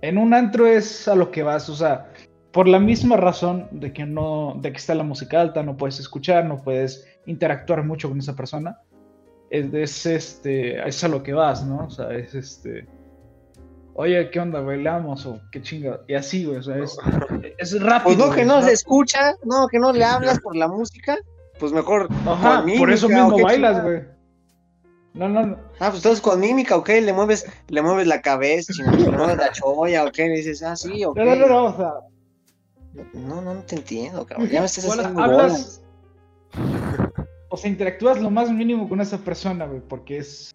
En 0.00 0.18
un 0.18 0.32
antro 0.32 0.66
es 0.66 1.08
a 1.08 1.16
lo 1.16 1.30
que 1.30 1.42
vas, 1.42 1.68
o 1.68 1.74
sea, 1.74 2.12
por 2.52 2.68
la 2.68 2.78
misma 2.78 3.16
razón 3.16 3.68
de 3.72 3.92
que 3.92 4.04
no, 4.04 4.56
de 4.60 4.70
que 4.70 4.78
está 4.78 4.94
la 4.94 5.02
música 5.02 5.40
alta, 5.40 5.62
no 5.62 5.76
puedes 5.76 5.98
escuchar, 5.98 6.44
no 6.44 6.62
puedes 6.62 7.06
interactuar 7.26 7.84
mucho 7.84 8.08
con 8.08 8.18
esa 8.18 8.36
persona. 8.36 8.78
Es, 9.50 9.72
es, 9.74 10.06
este, 10.06 10.86
es 10.86 11.02
a 11.02 11.08
lo 11.08 11.22
que 11.22 11.32
vas, 11.32 11.64
¿no? 11.64 11.86
O 11.86 11.90
sea, 11.90 12.12
es 12.14 12.34
este. 12.34 12.86
Oye, 13.94 14.30
¿qué 14.30 14.40
onda? 14.40 14.60
¿Bailamos? 14.60 15.26
O 15.26 15.40
qué 15.50 15.60
chinga. 15.60 16.00
Y 16.08 16.14
así, 16.14 16.44
güey, 16.44 16.58
o 16.58 16.62
sea, 16.62 16.78
es, 16.78 16.96
es 17.58 17.80
rápido. 17.82 18.16
Pues 18.16 18.18
no, 18.18 18.34
que 18.34 18.44
no 18.44 18.62
se 18.62 18.72
escucha, 18.72 19.34
no, 19.44 19.68
que 19.68 19.78
no 19.78 19.92
le 19.92 20.04
hablas 20.04 20.40
por 20.40 20.56
la 20.56 20.66
música, 20.68 21.18
pues 21.58 21.72
mejor 21.72 22.08
Ajá, 22.26 22.62
con 22.62 22.76
por 22.78 22.90
eso 22.90 23.08
mímica, 23.08 23.26
¿o 23.26 23.30
mismo 23.30 23.44
bailas, 23.44 23.82
güey. 23.82 24.02
No, 25.14 25.28
no, 25.28 25.44
no. 25.46 25.56
Ah, 25.78 25.90
pues 25.90 25.96
entonces 25.96 26.22
con 26.22 26.40
mímica, 26.40 26.74
¿ok? 26.76 26.88
Le 26.88 27.12
mueves, 27.12 27.46
le 27.68 27.82
mueves 27.82 28.06
la 28.06 28.22
cabeza, 28.22 28.72
chingada, 28.72 28.96
le 28.96 29.10
mueves 29.10 29.36
la 29.36 29.52
cholla, 29.52 30.04
¿ok? 30.04 30.16
Le 30.16 30.30
dices, 30.36 30.62
ah, 30.62 30.74
sí, 30.74 31.04
ok. 31.04 31.16
No, 31.18 31.24
no, 31.26 31.36
no, 31.36 31.46
no, 31.48 31.64
o 31.64 31.76
sea, 31.76 31.92
No, 33.12 33.42
no, 33.42 33.54
no 33.54 33.62
te 33.62 33.76
entiendo, 33.76 34.24
cabrón. 34.24 34.48
Ya 34.48 34.60
me 34.60 34.66
estás 34.66 34.86
Bueno, 34.86 35.02
haciendo 35.02 35.22
hablas- 35.22 35.82
o 37.50 37.56
sea, 37.58 37.68
interactúas 37.70 38.22
lo 38.22 38.30
más 38.30 38.50
mínimo 38.50 38.88
con 38.88 39.02
esa 39.02 39.18
persona, 39.18 39.66
güey, 39.66 39.82
porque 39.86 40.16
es, 40.16 40.50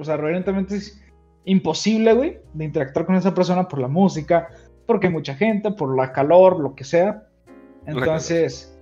o 0.00 0.04
sea, 0.04 0.16
realmente 0.16 0.76
es 0.76 1.01
imposible, 1.44 2.12
güey, 2.14 2.38
de 2.54 2.64
interactuar 2.64 3.06
con 3.06 3.14
esa 3.16 3.34
persona 3.34 3.68
por 3.68 3.80
la 3.80 3.88
música, 3.88 4.48
porque 4.86 5.06
hay 5.08 5.12
mucha 5.12 5.34
gente, 5.34 5.70
por 5.72 5.96
la 5.96 6.12
calor, 6.12 6.60
lo 6.60 6.74
que 6.74 6.84
sea. 6.84 7.26
Entonces, 7.86 8.78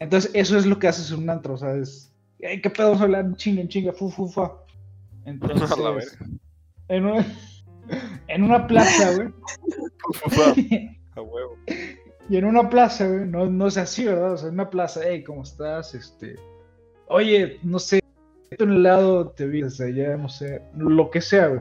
entonces 0.00 0.30
eso 0.34 0.58
es 0.58 0.66
lo 0.66 0.78
que 0.78 0.88
haces 0.88 1.10
en 1.12 1.18
un 1.22 1.30
antro, 1.30 1.54
o 1.54 1.56
sea, 1.56 1.74
es, 1.74 2.12
"Ey, 2.40 2.60
¿qué 2.60 2.70
pedo? 2.70 2.94
Hablar 2.94 3.36
chinga, 3.36 3.60
en 3.60 3.68
chinga, 3.68 3.92
fu, 3.92 4.10
fu, 4.10 4.28
fa. 4.28 4.52
Entonces, 5.24 5.70
A 5.78 5.80
la 5.80 5.90
verga. 5.90 6.26
en 6.88 7.06
una, 7.06 7.26
en 8.28 8.42
una 8.42 8.66
plaza, 8.66 9.14
güey, 9.14 9.28
A 11.16 11.20
huevo. 11.22 11.56
Y 12.28 12.36
en 12.36 12.44
una 12.44 12.68
plaza, 12.68 13.06
güey, 13.06 13.26
no, 13.26 13.46
no 13.46 13.66
es 13.68 13.76
así, 13.76 14.04
¿verdad? 14.04 14.32
O 14.32 14.36
sea, 14.36 14.48
en 14.48 14.54
una 14.54 14.68
plaza, 14.70 15.00
hey, 15.04 15.22
¿cómo 15.22 15.42
estás? 15.42 15.94
Este, 15.94 16.36
oye, 17.08 17.58
no 17.62 17.78
sé, 17.78 18.00
un 18.60 18.72
helado, 18.72 19.30
te 19.30 19.46
vienes 19.46 19.80
allá, 19.80 20.16
no 20.16 20.28
sé, 20.28 20.62
lo 20.76 21.10
que 21.10 21.20
sea, 21.20 21.48
güey. 21.48 21.60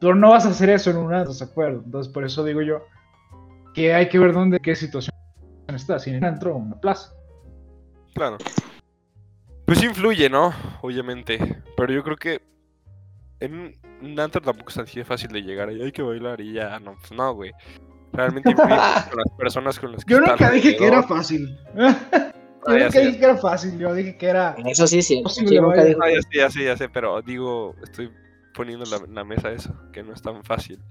Pero 0.00 0.14
no 0.14 0.30
vas 0.30 0.46
a 0.46 0.50
hacer 0.50 0.70
eso 0.70 0.90
en 0.90 0.96
un 0.98 1.12
antro, 1.14 1.32
¿de 1.34 1.44
acuerdo? 1.44 1.82
Entonces, 1.84 2.12
por 2.12 2.24
eso 2.24 2.44
digo 2.44 2.62
yo 2.62 2.84
que 3.74 3.94
hay 3.94 4.08
que 4.08 4.18
ver 4.18 4.32
dónde, 4.32 4.58
qué 4.60 4.74
situación 4.76 5.14
está, 5.68 5.98
si 5.98 6.10
en 6.10 6.16
un 6.18 6.24
antro 6.24 6.54
o 6.54 6.58
en 6.58 6.66
una 6.66 6.80
plaza. 6.80 7.12
Claro. 8.14 8.38
Pues 9.66 9.78
sí 9.78 9.86
influye, 9.86 10.30
¿no? 10.30 10.52
Obviamente. 10.82 11.62
Pero 11.76 11.92
yo 11.92 12.02
creo 12.02 12.16
que 12.16 12.40
en 13.40 13.74
un- 14.02 14.18
antro 14.20 14.40
tampoco 14.40 14.70
es 14.70 14.78
así 14.78 14.98
de 14.98 15.04
fácil 15.04 15.30
de 15.30 15.42
llegar 15.42 15.70
y 15.72 15.82
hay 15.82 15.92
que 15.92 16.02
bailar 16.02 16.40
y 16.40 16.52
ya, 16.54 16.78
no, 16.80 16.96
pues 16.98 17.12
no, 17.12 17.34
güey. 17.34 17.52
Realmente 18.12 18.50
influye 18.50 18.70
con 19.10 19.18
las 19.18 19.30
personas 19.36 19.78
con 19.78 19.92
las 19.92 20.04
que 20.04 20.14
Yo 20.14 20.20
nunca 20.20 20.50
dije 20.50 20.76
que 20.76 20.86
era 20.86 21.02
fácil. 21.02 21.56
Ah, 22.66 22.72
Yo 22.72 22.78
ya 22.78 22.84
nunca 22.86 23.00
dije 23.00 23.18
que 23.18 23.24
era 23.24 23.36
fácil, 23.36 23.78
yo 23.78 23.94
dije 23.94 24.18
que 24.18 24.26
era... 24.26 24.54
Eso 24.66 24.86
sí, 24.86 25.00
sí. 25.00 25.22
Posible, 25.22 25.48
sí, 25.50 25.60
nunca 25.60 25.84
dijo- 25.84 26.00
Ah, 26.02 26.10
ya 26.10 26.20
sé, 26.20 26.28
ya 26.36 26.50
sé, 26.50 26.64
ya 26.64 26.76
sé, 26.76 26.88
pero 26.88 27.22
digo, 27.22 27.74
estoy 27.84 28.10
poniendo 28.58 28.84
en 28.84 28.90
la, 28.90 29.06
la 29.08 29.24
mesa 29.24 29.50
eso, 29.52 29.72
que 29.92 30.02
no 30.02 30.12
es 30.12 30.20
tan 30.20 30.42
fácil. 30.44 30.82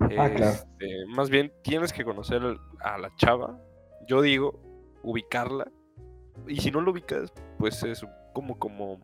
Ah, 0.00 0.30
claro. 0.30 0.44
Este, 0.44 1.06
más 1.08 1.28
bien 1.28 1.52
tienes 1.62 1.92
que 1.92 2.04
conocer 2.04 2.40
a 2.80 2.98
la 2.98 3.14
chava, 3.16 3.58
yo 4.08 4.22
digo, 4.22 4.60
ubicarla, 5.02 5.70
y 6.46 6.56
si 6.56 6.70
no 6.70 6.80
lo 6.80 6.92
ubicas, 6.92 7.32
pues 7.58 7.82
es 7.82 8.06
como, 8.32 8.58
como, 8.58 9.00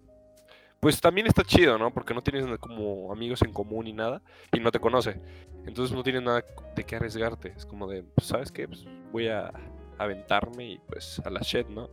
pues 0.78 1.00
también 1.00 1.26
está 1.26 1.42
chido, 1.42 1.78
¿no? 1.78 1.92
Porque 1.92 2.14
no 2.14 2.23
tienes 2.23 2.47
como 2.59 3.12
amigos 3.12 3.42
en 3.42 3.52
común 3.52 3.85
ni 3.87 3.92
nada, 3.92 4.23
y 4.52 4.61
no 4.61 4.70
te 4.70 4.78
conoce, 4.80 5.20
entonces 5.66 5.94
no 5.94 6.02
tienes 6.02 6.23
nada 6.23 6.44
de 6.76 6.85
qué 6.85 6.97
arriesgarte, 6.97 7.52
es 7.56 7.66
como 7.66 7.88
de, 7.88 8.02
pues, 8.02 8.26
¿sabes 8.28 8.52
qué? 8.52 8.66
Pues 8.68 8.85
voy 9.12 9.28
a 9.28 9.50
aventarme 9.99 10.64
y 10.73 10.78
pues 10.78 11.20
a 11.25 11.30
la 11.30 11.40
shit, 11.40 11.68
¿no? 11.68 11.90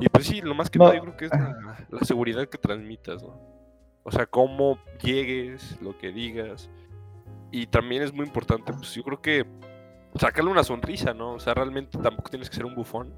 Y 0.00 0.08
pues 0.08 0.26
sí, 0.26 0.40
lo 0.40 0.54
más 0.54 0.68
que 0.68 0.78
No. 0.78 0.86
nada 0.86 0.96
yo 0.96 1.02
creo 1.02 1.16
que 1.16 1.24
es 1.26 1.30
la, 1.30 1.86
la 1.90 2.00
seguridad 2.00 2.48
que 2.48 2.58
transmitas, 2.58 3.22
¿no? 3.22 3.55
O 4.06 4.12
sea, 4.12 4.24
cómo 4.24 4.78
llegues, 5.02 5.76
lo 5.82 5.98
que 5.98 6.12
digas. 6.12 6.70
Y 7.50 7.66
también 7.66 8.02
es 8.02 8.12
muy 8.12 8.24
importante, 8.24 8.72
pues 8.72 8.94
yo 8.94 9.02
creo 9.02 9.20
que 9.20 9.44
sacarle 10.14 10.48
una 10.50 10.62
sonrisa, 10.62 11.12
¿no? 11.12 11.32
O 11.32 11.40
sea, 11.40 11.54
realmente 11.54 11.98
tampoco 11.98 12.30
tienes 12.30 12.48
que 12.48 12.54
ser 12.54 12.64
un 12.66 12.76
bufón, 12.76 13.12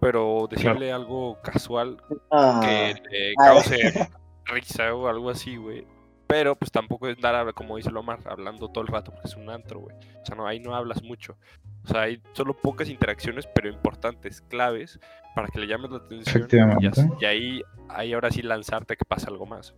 pero 0.00 0.48
decirle 0.50 0.92
algo 0.92 1.38
casual 1.42 2.02
Ah, 2.30 2.60
que 2.62 3.00
te 3.08 3.32
Ah. 3.38 3.52
cause 3.54 4.08
risa 4.46 4.92
o 4.94 5.06
algo 5.06 5.30
así, 5.30 5.56
güey. 5.56 5.86
Pero 6.30 6.54
pues 6.54 6.70
tampoco 6.70 7.08
es 7.08 7.18
dar, 7.20 7.34
a- 7.34 7.52
como 7.52 7.76
dice 7.76 7.90
Lomar, 7.90 8.20
hablando 8.24 8.68
todo 8.68 8.82
el 8.82 8.88
rato 8.88 9.10
porque 9.10 9.26
es 9.28 9.36
un 9.36 9.50
antro, 9.50 9.80
güey. 9.80 9.96
O 10.22 10.24
sea, 10.24 10.36
no, 10.36 10.46
ahí 10.46 10.60
no 10.60 10.76
hablas 10.76 11.02
mucho. 11.02 11.36
O 11.84 11.88
sea, 11.88 12.02
hay 12.02 12.22
solo 12.34 12.54
pocas 12.56 12.88
interacciones, 12.88 13.48
pero 13.52 13.68
importantes, 13.68 14.40
claves, 14.42 15.00
para 15.34 15.48
que 15.48 15.58
le 15.58 15.66
llames 15.66 15.90
la 15.90 15.96
atención. 15.96 16.36
Y, 16.36 16.38
Efectivamente. 16.38 17.00
as- 17.00 17.06
y 17.20 17.24
ahí, 17.24 17.62
ahí 17.88 18.12
ahora 18.12 18.30
sí 18.30 18.42
lanzarte 18.42 18.94
a 18.94 18.96
que 18.96 19.04
pase 19.04 19.26
algo 19.26 19.44
más. 19.44 19.74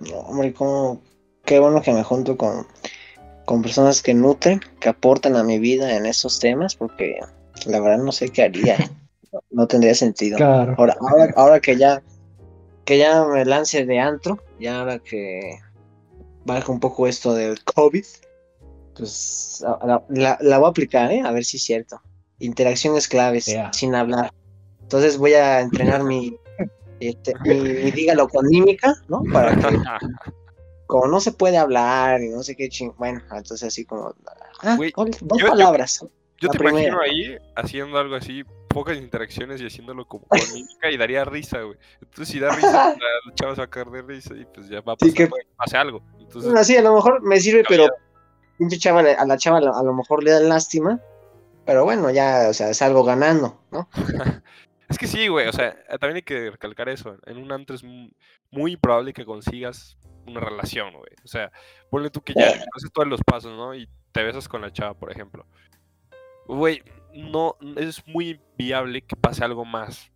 no, 0.00 0.16
hombre, 0.20 0.52
cómo- 0.52 1.02
qué 1.44 1.58
bueno 1.58 1.80
que 1.82 1.92
me 1.92 2.02
junto 2.02 2.36
con, 2.36 2.66
con 3.46 3.62
personas 3.62 4.02
que 4.02 4.12
nutren, 4.14 4.60
que 4.80 4.88
aportan 4.90 5.36
a 5.36 5.42
mi 5.42 5.58
vida 5.58 5.96
en 5.96 6.04
esos 6.06 6.38
temas, 6.38 6.74
porque 6.76 7.18
la 7.66 7.80
verdad 7.80 7.98
no 8.04 8.12
sé 8.12 8.30
qué 8.30 8.42
haría. 8.44 8.76
No, 9.32 9.40
no 9.50 9.66
tendría 9.66 9.92
sentido. 9.94 10.36
Claro. 10.36 10.76
Ahora, 10.78 10.96
ahora, 11.00 11.32
ahora 11.36 11.60
que 11.60 11.76
ya 11.76 12.00
que 12.86 12.96
ya 12.98 13.24
me 13.26 13.44
lance 13.44 13.84
de 13.84 13.98
antro, 14.00 14.42
ya 14.58 14.80
ahora 14.80 14.98
que 15.00 15.58
baja 16.46 16.72
un 16.72 16.80
poco 16.80 17.06
esto 17.06 17.34
del 17.34 17.62
COVID, 17.64 18.04
pues 18.94 19.62
la, 19.84 20.02
la- 20.08 20.38
la 20.40 20.58
voy 20.58 20.66
a 20.66 20.70
aplicar, 20.70 21.12
¿eh? 21.12 21.20
A 21.24 21.30
ver 21.32 21.44
si 21.44 21.58
es 21.58 21.64
cierto. 21.64 22.00
Interacciones 22.38 23.08
claves, 23.08 23.46
Yeah. 23.46 23.72
sin 23.72 23.94
hablar. 23.94 24.30
Entonces 24.82 25.18
voy 25.18 25.34
a 25.34 25.60
entrenar 25.60 26.02
mi, 26.04 26.36
este, 27.00 27.34
mi, 27.44 27.54
mi 27.60 27.90
dígalo 27.90 28.28
con 28.28 28.46
mímica, 28.46 28.94
¿no? 29.08 29.22
Para 29.32 29.54
que, 29.56 29.76
como 30.86 31.08
no 31.08 31.20
se 31.20 31.32
puede 31.32 31.58
hablar 31.58 32.22
y 32.22 32.28
no 32.28 32.42
sé 32.42 32.54
qué 32.56 32.68
ching... 32.68 32.92
Bueno, 32.96 33.20
entonces 33.32 33.64
así 33.64 33.84
como... 33.84 34.14
ah, 34.62 34.78
dos 35.22 35.40
yo- 35.40 35.48
palabras. 35.48 36.06
Yo 36.38 36.50
te 36.50 36.58
primera. 36.58 36.80
imagino 36.88 37.00
ahí 37.00 37.38
haciendo 37.56 37.98
algo 37.98 38.14
así, 38.14 38.44
pocas 38.76 38.96
interacciones 38.98 39.60
y 39.60 39.66
haciéndolo 39.66 40.06
como 40.06 40.26
con 40.26 40.38
mímica 40.52 40.90
y 40.90 40.96
daría 40.96 41.24
risa, 41.24 41.62
güey. 41.62 41.78
Entonces 42.02 42.28
si 42.28 42.38
da 42.38 42.54
risa, 42.54 42.70
la, 43.26 43.34
chava 43.34 43.54
se 43.54 43.60
va 43.62 43.64
a 43.64 43.70
caer 43.70 43.88
de 43.90 44.02
risa 44.02 44.34
y 44.36 44.44
pues 44.44 44.68
ya 44.68 44.80
va 44.82 44.92
a 44.92 44.96
Sí, 45.00 45.06
pasar, 45.10 45.14
que- 45.14 45.26
güey, 45.26 45.42
pase 45.56 45.76
algo. 45.76 46.02
Entonces, 46.18 46.66
sí, 46.66 46.76
a 46.76 46.82
lo 46.82 46.94
mejor 46.94 47.22
me 47.22 47.40
sirve, 47.40 47.64
pero 47.68 47.86
pinche 48.58 48.78
chava, 48.78 49.02
le- 49.02 49.14
a 49.14 49.24
la 49.24 49.36
chava 49.38 49.58
a 49.58 49.82
lo 49.82 49.92
mejor 49.94 50.22
le 50.22 50.30
da 50.30 50.40
lástima. 50.40 51.00
Pero 51.64 51.82
bueno, 51.84 52.10
ya, 52.10 52.46
o 52.48 52.52
sea, 52.54 52.70
es 52.70 52.80
algo 52.82 53.02
ganando, 53.02 53.60
¿no? 53.70 53.88
Es 54.88 54.98
que 54.98 55.08
sí, 55.08 55.26
güey, 55.26 55.48
o 55.48 55.52
sea, 55.52 55.70
eh, 55.88 55.98
también 55.98 56.16
hay 56.16 56.22
que 56.22 56.48
recalcar 56.48 56.88
eso. 56.88 57.16
En 57.26 57.38
un 57.38 57.50
antro 57.50 57.74
es 57.74 57.82
mu- 57.82 58.10
muy 58.52 58.74
improbable 58.74 59.12
que 59.12 59.24
consigas 59.24 59.98
una 60.28 60.38
relación, 60.38 60.92
güey. 60.92 61.10
O 61.24 61.26
sea, 61.26 61.50
ponle 61.90 62.08
tú 62.08 62.20
que 62.22 62.34
ya 62.34 62.46
haces 62.50 62.92
todos 62.92 63.08
los 63.08 63.20
pasos, 63.24 63.50
¿no? 63.56 63.74
Y 63.74 63.88
te 64.12 64.22
besas 64.22 64.46
con 64.48 64.60
la 64.62 64.72
chava, 64.72 64.94
por 64.94 65.10
ejemplo. 65.10 65.44
Güey, 66.46 66.84
no, 67.16 67.56
es 67.76 68.06
muy 68.06 68.40
viable 68.56 69.02
que 69.02 69.16
pase 69.16 69.44
algo 69.44 69.64
más 69.64 70.10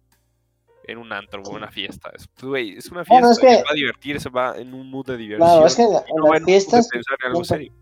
en 0.85 0.99
un 0.99 1.13
antro 1.13 1.43
o 1.43 1.51
una 1.55 1.71
fiesta. 1.71 2.11
Es, 2.15 2.29
güey, 2.43 2.77
es 2.77 2.87
una 2.91 3.05
fiesta, 3.05 3.15
Bueno, 3.27 3.31
es 3.33 3.39
que- 3.39 3.63
va 3.63 3.71
a 3.71 3.75
divertirse, 3.75 4.29
va 4.29 4.57
en 4.59 4.75
un 4.75 4.91
mood 4.91 5.07
de 5.07 5.17
diversión. 5.17 5.49
Claro, 5.49 5.67
es 5.67 5.77
que 5.77 5.83
en, 5.83 5.93
la- 5.93 6.05
y 6.07 6.11
en 6.11 6.17
no 6.17 6.25
va 6.25 6.31
las 6.31 6.37
en 6.39 6.43
un 6.43 6.43
mood 6.43 6.47
de 6.47 6.53
fiestas, 6.53 6.89
pensar 6.89 7.17
en 7.23 7.27
algo 7.29 7.45
siento- 7.45 7.55
serio. 7.55 7.73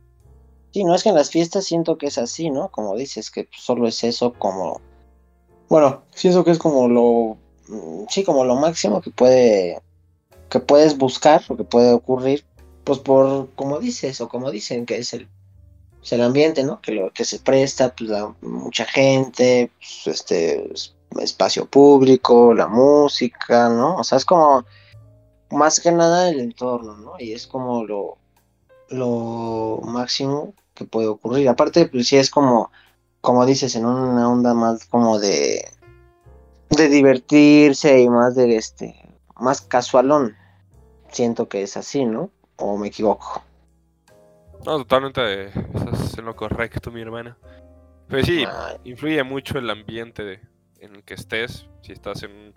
sí, 0.72 0.84
no 0.84 0.94
es 0.94 1.02
que 1.02 1.08
en 1.08 1.14
las 1.14 1.30
fiestas 1.30 1.64
siento 1.64 1.96
que 1.98 2.06
es 2.06 2.18
así, 2.18 2.50
¿no? 2.50 2.68
Como 2.70 2.96
dices, 2.96 3.30
que 3.30 3.48
solo 3.56 3.86
es 3.88 4.04
eso 4.04 4.32
como, 4.34 4.80
bueno, 5.68 6.02
siento 6.14 6.44
que 6.44 6.50
es 6.50 6.58
como 6.58 6.88
lo, 6.88 7.38
mm, 7.68 8.04
sí, 8.08 8.24
como 8.24 8.44
lo 8.44 8.56
máximo 8.56 9.00
que 9.00 9.10
puede, 9.10 9.80
que 10.50 10.60
puedes 10.60 10.96
buscar 10.98 11.42
o 11.48 11.56
que 11.56 11.64
puede 11.64 11.92
ocurrir, 11.92 12.44
pues 12.84 12.98
por, 12.98 13.50
como 13.54 13.78
dices 13.80 14.20
o 14.20 14.28
como 14.28 14.50
dicen 14.50 14.86
que 14.86 14.96
es 14.98 15.12
el, 15.14 15.28
pues, 16.08 16.12
el 16.18 16.22
ambiente, 16.24 16.64
¿no? 16.64 16.80
Que 16.80 16.92
lo 16.92 17.10
que 17.12 17.24
se 17.24 17.38
presta, 17.38 17.94
pues 17.94 18.10
mucha 18.40 18.86
gente, 18.86 19.70
pues, 19.78 20.06
este, 20.06 20.72
es- 20.72 20.94
espacio 21.20 21.66
público, 21.66 22.54
la 22.54 22.66
música, 22.66 23.68
¿no? 23.68 23.96
O 23.96 24.04
sea, 24.04 24.18
es 24.18 24.24
como 24.24 24.64
más 25.50 25.80
que 25.80 25.90
nada 25.92 26.28
el 26.30 26.40
entorno, 26.40 26.96
¿no? 26.96 27.12
Y 27.18 27.32
es 27.32 27.46
como 27.46 27.84
lo, 27.84 28.18
lo 28.88 29.80
máximo 29.84 30.54
que 30.74 30.84
puede 30.84 31.08
ocurrir. 31.08 31.48
Aparte, 31.48 31.86
pues 31.86 32.08
sí 32.08 32.16
es 32.16 32.30
como, 32.30 32.70
como 33.20 33.44
dices, 33.46 33.74
en 33.76 33.86
una 33.86 34.28
onda 34.28 34.54
más 34.54 34.84
como 34.86 35.18
de, 35.18 35.64
de 36.70 36.88
divertirse 36.88 38.00
y 38.00 38.08
más 38.08 38.34
de 38.34 38.56
este, 38.56 38.94
más 39.36 39.60
casualón. 39.62 40.36
Siento 41.10 41.48
que 41.48 41.62
es 41.62 41.76
así, 41.76 42.04
¿no? 42.04 42.30
O 42.56 42.76
me 42.76 42.88
equivoco. 42.88 43.42
No, 44.66 44.78
totalmente 44.78 45.46
estás 45.48 46.18
en 46.18 46.24
lo 46.24 46.36
correcto, 46.36 46.90
mi 46.90 47.00
hermana. 47.00 47.36
Pues 48.08 48.26
sí, 48.26 48.44
influye 48.84 49.22
mucho 49.22 49.58
el 49.58 49.68
ambiente 49.70 50.24
de- 50.24 50.40
en 50.80 50.96
el 50.96 51.04
que 51.04 51.14
estés. 51.14 51.66
Si 51.82 51.92
estás 51.92 52.22
en, 52.22 52.32
un- 52.32 52.54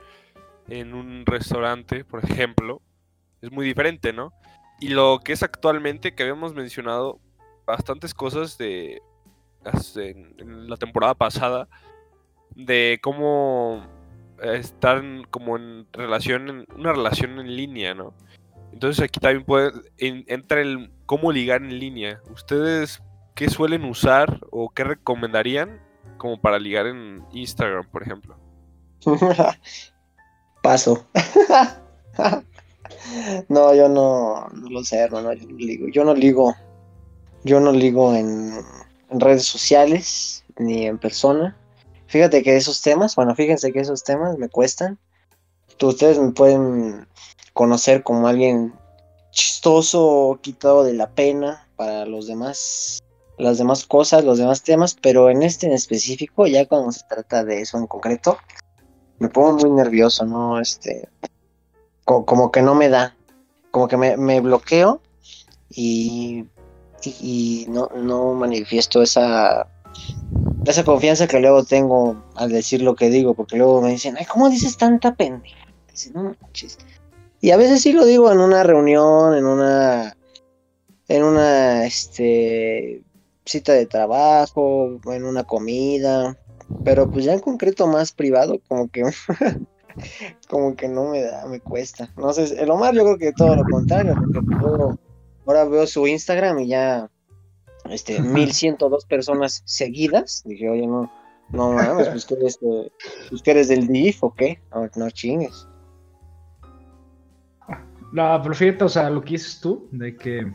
en 0.68 0.94
un 0.94 1.26
restaurante, 1.26 2.04
por 2.06 2.24
ejemplo, 2.24 2.82
es 3.42 3.52
muy 3.52 3.66
diferente, 3.66 4.14
¿no? 4.14 4.34
Y 4.80 4.90
lo 4.90 5.20
que 5.24 5.34
es 5.34 5.44
actualmente, 5.44 6.14
que 6.16 6.24
habíamos 6.24 6.54
mencionado 6.54 7.20
bastantes 7.66 8.14
cosas 8.14 8.58
de 8.58 9.02
en, 9.96 10.36
en 10.40 10.70
la 10.70 10.78
temporada 10.78 11.14
pasada, 11.14 11.68
de 12.56 13.00
cómo 13.04 13.86
eh, 14.42 14.56
estar 14.58 15.04
como 15.30 15.56
en 15.58 15.86
relación, 15.94 16.50
en 16.50 16.66
una 16.76 16.94
relación 16.94 17.40
en 17.40 17.56
línea, 17.56 17.94
¿no? 17.94 18.14
Entonces 18.72 19.04
aquí 19.04 19.20
también 19.20 19.46
puede 19.46 19.72
en- 19.98 20.26
entra 20.28 20.62
el 20.62 20.92
cómo 21.06 21.32
ligar 21.32 21.62
en 21.62 21.78
línea. 21.80 22.22
¿Ustedes 22.32 23.02
qué 23.36 23.50
suelen 23.50 23.84
usar 23.86 24.40
o 24.52 24.70
qué 24.70 24.84
recomendarían 24.84 25.82
como 26.18 26.40
para 26.40 26.60
ligar 26.60 26.88
en 26.88 27.24
Instagram, 27.32 27.88
por 27.90 28.04
ejemplo? 28.04 28.38
Paso. 30.64 31.08
no, 33.50 33.74
yo 33.74 33.90
no, 33.90 34.48
lo 34.70 34.84
sé, 34.84 35.00
hermano. 35.00 35.34
Yo 35.34 35.48
no 35.48 35.58
ligo. 35.58 35.88
Yo 35.90 36.04
no 36.04 36.14
ligo, 36.14 36.56
yo 37.44 37.60
no 37.60 37.72
ligo 37.72 38.16
en, 38.16 38.54
en 39.10 39.20
redes 39.20 39.46
sociales 39.46 40.44
ni 40.58 40.86
en 40.86 40.98
persona. 40.98 41.58
Fíjate 42.08 42.44
que 42.44 42.58
esos 42.58 42.82
temas, 42.82 43.16
bueno, 43.16 43.36
fíjense 43.36 43.72
que 43.72 43.80
esos 43.80 44.04
temas 44.04 44.38
me 44.38 44.50
cuestan. 44.50 45.00
Ustedes 45.82 46.20
me 46.20 46.32
pueden 46.32 47.08
conocer 47.54 48.04
como 48.04 48.28
alguien 48.28 48.74
chistoso 49.32 50.40
quitado 50.42 50.84
de 50.84 50.94
la 50.94 51.10
pena 51.10 51.68
para 51.76 52.06
los 52.06 52.28
demás, 52.28 53.00
las 53.38 53.58
demás 53.58 53.86
cosas, 53.86 54.24
los 54.24 54.38
demás 54.38 54.62
temas, 54.64 54.96
pero 55.02 55.30
en 55.30 55.42
este 55.44 55.68
en 55.68 55.74
específico, 55.74 56.48
ya 56.48 56.66
cuando 56.68 56.92
se 56.92 57.02
trata 57.08 57.44
de 57.44 57.62
eso 57.62 57.78
en 57.78 57.88
concreto, 57.88 58.38
me 59.20 59.30
pongo 59.30 59.54
muy 59.54 59.70
nervioso, 59.72 60.26
¿no? 60.26 60.60
Este, 60.60 61.08
co- 62.06 62.26
como 62.26 62.52
que 62.52 62.62
no 62.62 62.76
me 62.76 62.90
da, 62.90 63.16
como 63.72 63.88
que 63.88 63.98
me, 63.98 64.18
me 64.18 64.42
bloqueo 64.42 65.02
y, 65.70 66.46
y, 67.04 67.66
no, 67.70 67.90
no 67.96 68.34
manifiesto 68.34 69.02
esa, 69.02 69.68
esa 70.66 70.84
confianza 70.84 71.28
que 71.28 71.40
luego 71.40 71.64
tengo 71.64 72.22
al 72.36 72.50
decir 72.52 72.82
lo 72.82 72.96
que 72.96 73.10
digo, 73.10 73.34
porque 73.34 73.58
luego 73.58 73.82
me 73.82 73.92
dicen, 73.92 74.16
ay, 74.20 74.26
¿cómo 74.26 74.50
dices 74.50 74.78
tanta 74.78 75.16
pendeja? 75.16 75.56
Dice, 75.90 76.12
no 76.14 76.36
manches. 76.42 76.78
Y 77.42 77.52
a 77.52 77.58
veces 77.58 77.82
sí 77.82 77.92
lo 77.92 78.06
digo 78.06 78.32
en 78.32 78.40
una 78.40 78.64
reunión, 78.64 79.36
en 79.36 79.46
una, 79.46 80.16
en 81.08 81.24
una, 81.24 81.86
este, 81.86 83.04
cita 83.46 83.74
de 83.74 83.88
trabajo, 83.88 85.00
en 85.06 85.26
una 85.26 85.44
comida, 85.44 86.38
pero 86.84 87.10
pues 87.10 87.26
ya 87.26 87.34
en 87.34 87.40
concreto 87.40 87.88
más 87.88 88.12
privado, 88.12 88.60
como 88.68 88.90
que, 88.90 89.04
como 90.48 90.76
que 90.76 90.88
no 90.88 91.06
me 91.10 91.22
da, 91.24 91.46
me 91.48 91.60
cuesta. 91.60 92.12
No 92.16 92.32
sé, 92.34 92.44
el 92.62 92.70
Omar 92.70 92.94
yo 92.94 93.04
creo 93.04 93.18
que 93.18 93.34
todo 93.34 93.56
lo 93.56 93.64
contrario, 93.64 94.14
porque 94.34 94.56
luego 94.60 95.00
ahora 95.46 95.66
veo 95.66 95.88
su 95.88 96.06
Instagram 96.08 96.60
y 96.60 96.68
ya, 96.68 97.10
este, 97.90 98.22
1102 98.22 99.06
personas 99.06 99.64
seguidas. 99.66 100.44
Dije, 100.46 100.70
oye, 100.70 100.86
no, 100.86 101.12
no 101.52 101.72
mames, 101.72 102.08
pues 102.10 102.26
que 102.26 102.36
eres, 102.36 102.60
de- 102.60 102.92
pues, 103.30 103.42
que 103.42 103.52
eres 103.52 103.68
del 103.68 103.88
DIF 103.88 104.24
o 104.24 104.34
qué, 104.34 104.60
no, 104.72 104.88
no 104.96 105.10
chingues. 105.10 105.68
No, 108.12 108.42
pero 108.44 108.86
o 108.86 108.90
sea, 108.90 109.10
lo 109.10 109.22
que 109.22 109.32
dices 109.32 109.60
tú, 109.62 109.88
de 109.92 110.16
que. 110.16 110.52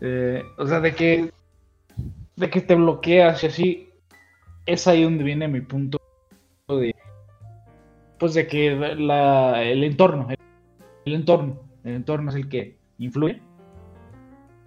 eh, 0.00 0.42
o 0.58 0.66
sea, 0.66 0.80
de 0.80 0.94
que. 0.94 1.32
De 2.36 2.50
que 2.50 2.60
te 2.60 2.74
bloqueas 2.74 3.42
y 3.42 3.46
así. 3.46 3.88
Es 4.64 4.86
ahí 4.86 5.02
donde 5.02 5.24
viene 5.24 5.48
mi 5.48 5.60
punto 5.60 5.98
de. 6.68 6.94
Pues 8.18 8.34
de 8.34 8.46
que 8.46 8.76
la, 8.96 9.62
el 9.62 9.82
entorno. 9.82 10.28
El, 10.30 10.38
el 11.04 11.14
entorno. 11.14 11.60
El 11.82 11.96
entorno 11.96 12.30
es 12.30 12.36
el 12.36 12.48
que 12.48 12.78
influye. 12.98 13.42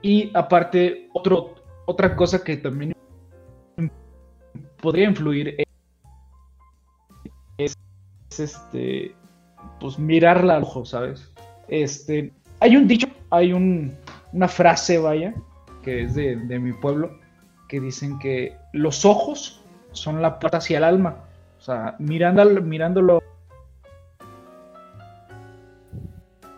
Y 0.02 0.32
aparte, 0.36 1.10
otro, 1.14 1.56
otra 1.86 2.16
cosa 2.16 2.44
que 2.44 2.58
también 2.58 2.94
podría 4.82 5.06
influir 5.06 5.56
es, 7.58 7.76
es 8.38 8.40
este 8.40 9.16
pues 9.80 10.00
mirarla 10.00 10.58
al 10.58 10.64
ojo, 10.64 10.86
¿sabes? 10.86 11.32
Este, 11.68 12.32
hay 12.60 12.78
un 12.78 12.88
dicho, 12.88 13.08
hay 13.30 13.54
un, 13.54 13.96
una 14.34 14.48
frase, 14.48 14.98
vaya, 14.98 15.34
que 15.84 16.04
es 16.04 16.16
de, 16.16 16.36
de 16.36 16.60
mi 16.60 16.74
pueblo, 16.74 17.18
que 17.68 17.80
dicen 17.80 18.20
que 18.20 18.56
los 18.74 19.06
ojos 19.06 19.64
son 19.92 20.22
la 20.22 20.40
puerta 20.40 20.58
hacia 20.58 20.78
el 20.78 20.84
alma. 20.84 21.18
O 21.58 21.62
sea, 21.62 21.96
mirándolo, 22.00 22.62
mirándolo, 22.62 23.24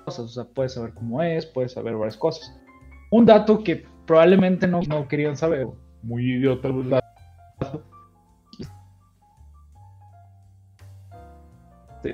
cosas, 0.05 0.25
o 0.25 0.27
sea, 0.29 0.43
puedes 0.45 0.73
saber 0.73 0.93
cómo 0.93 1.21
es, 1.21 1.45
puedes 1.45 1.73
saber 1.73 1.95
varias 1.95 2.17
cosas. 2.17 2.53
Un 3.11 3.25
dato 3.25 3.63
que 3.63 3.85
probablemente 4.05 4.67
no, 4.67 4.81
no 4.87 5.07
querían 5.07 5.37
saber, 5.37 5.67
muy 6.01 6.33
idiota 6.33 6.69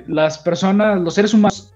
Las 0.07 0.37
personas, 0.39 0.99
los 1.01 1.13
seres 1.13 1.33
humanos 1.33 1.73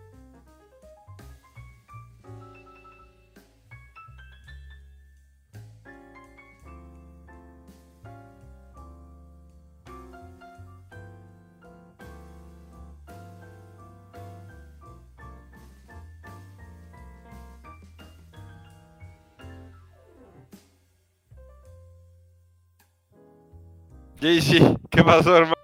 ¿qué 24.89 25.03
pasó, 25.03 25.35
hermano? 25.35 25.56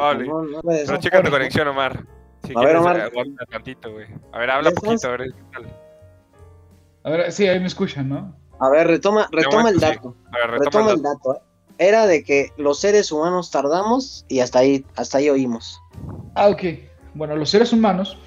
No, 0.00 0.42
no 0.44 0.60
me 0.62 0.78
Pero 0.86 0.98
checa 0.98 1.22
tu 1.22 1.30
conexión, 1.30 1.68
Omar. 1.68 2.04
Si 2.44 2.52
A 2.56 2.60
ver, 2.60 2.68
quieres, 2.68 2.80
Omar. 2.80 3.00
aguanta 3.00 3.44
tantito, 3.46 3.92
güey. 3.92 4.06
A 4.32 4.38
ver, 4.38 4.50
habla 4.50 4.70
poquito, 4.70 5.08
a 5.08 5.10
ver. 5.12 5.34
A 7.04 7.10
ver, 7.10 7.32
sí, 7.32 7.46
ahí 7.46 7.60
me 7.60 7.66
escuchan, 7.66 8.08
¿no? 8.08 8.34
A 8.58 8.68
ver, 8.70 8.86
retoma, 8.86 9.28
retoma 9.30 9.68
el 9.70 9.76
sí. 9.76 9.80
dato. 9.80 10.16
A 10.32 10.36
ver, 10.38 10.50
Retoma 10.50 10.64
retoma 10.64 10.90
el 10.92 11.02
dato. 11.02 11.34
¿eh? 11.36 11.40
Era 11.78 12.06
de 12.06 12.22
que 12.24 12.50
los 12.58 12.78
seres 12.80 13.10
humanos 13.10 13.50
tardamos 13.50 14.26
y 14.28 14.40
hasta 14.40 14.58
ahí, 14.58 14.84
hasta 14.96 15.18
ahí 15.18 15.30
oímos. 15.30 15.80
Ah, 16.34 16.48
ok. 16.48 16.62
Bueno, 17.14 17.36
los 17.36 17.48
seres 17.50 17.72
humanos, 17.72 18.18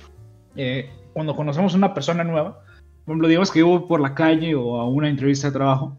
eh, 0.55 0.91
cuando 1.13 1.35
conocemos 1.35 1.73
a 1.73 1.77
una 1.77 1.93
persona 1.93 2.23
nueva, 2.23 2.59
por 3.05 3.11
ejemplo, 3.13 3.27
digamos 3.27 3.51
que 3.51 3.59
yo 3.59 3.67
voy 3.67 3.79
por 3.87 3.99
la 4.01 4.15
calle 4.15 4.55
o 4.55 4.79
a 4.79 4.87
una 4.89 5.07
entrevista 5.09 5.47
de 5.47 5.53
trabajo, 5.53 5.95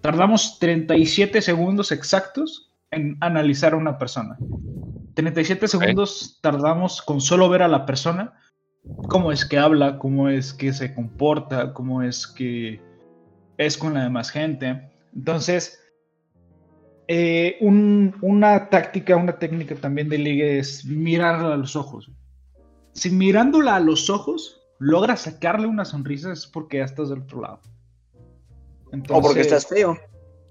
tardamos 0.00 0.58
37 0.58 1.42
segundos 1.42 1.92
exactos 1.92 2.67
en 2.90 3.16
analizar 3.20 3.74
a 3.74 3.76
una 3.76 3.98
persona. 3.98 4.38
37 5.14 5.66
segundos 5.68 6.38
tardamos 6.42 7.02
con 7.02 7.20
solo 7.20 7.48
ver 7.48 7.62
a 7.62 7.68
la 7.68 7.86
persona, 7.86 8.34
cómo 9.08 9.32
es 9.32 9.44
que 9.44 9.58
habla, 9.58 9.98
cómo 9.98 10.28
es 10.28 10.54
que 10.54 10.72
se 10.72 10.94
comporta, 10.94 11.74
cómo 11.74 12.02
es 12.02 12.26
que 12.26 12.80
es 13.56 13.76
con 13.76 13.94
la 13.94 14.04
demás 14.04 14.30
gente. 14.30 14.90
Entonces, 15.14 15.80
eh, 17.08 17.56
un- 17.60 18.14
una 18.22 18.68
táctica, 18.70 19.16
una 19.16 19.38
técnica 19.38 19.74
también 19.74 20.08
de 20.08 20.18
ligue 20.18 20.58
es 20.58 20.84
mirarla 20.84 21.54
a 21.54 21.56
los 21.56 21.74
ojos. 21.74 22.10
Si 22.92 23.10
mirándola 23.10 23.76
a 23.76 23.80
los 23.80 24.10
ojos 24.10 24.60
logras 24.78 25.22
sacarle 25.22 25.66
una 25.66 25.84
sonrisa 25.84 26.32
es 26.32 26.46
porque 26.46 26.78
ya 26.78 26.84
estás 26.84 27.08
del 27.08 27.20
otro 27.22 27.40
lado. 27.42 27.60
O 28.86 28.90
porque 28.90 28.96
Entonces- 28.96 29.46
estás 29.46 29.66
feo. 29.66 29.96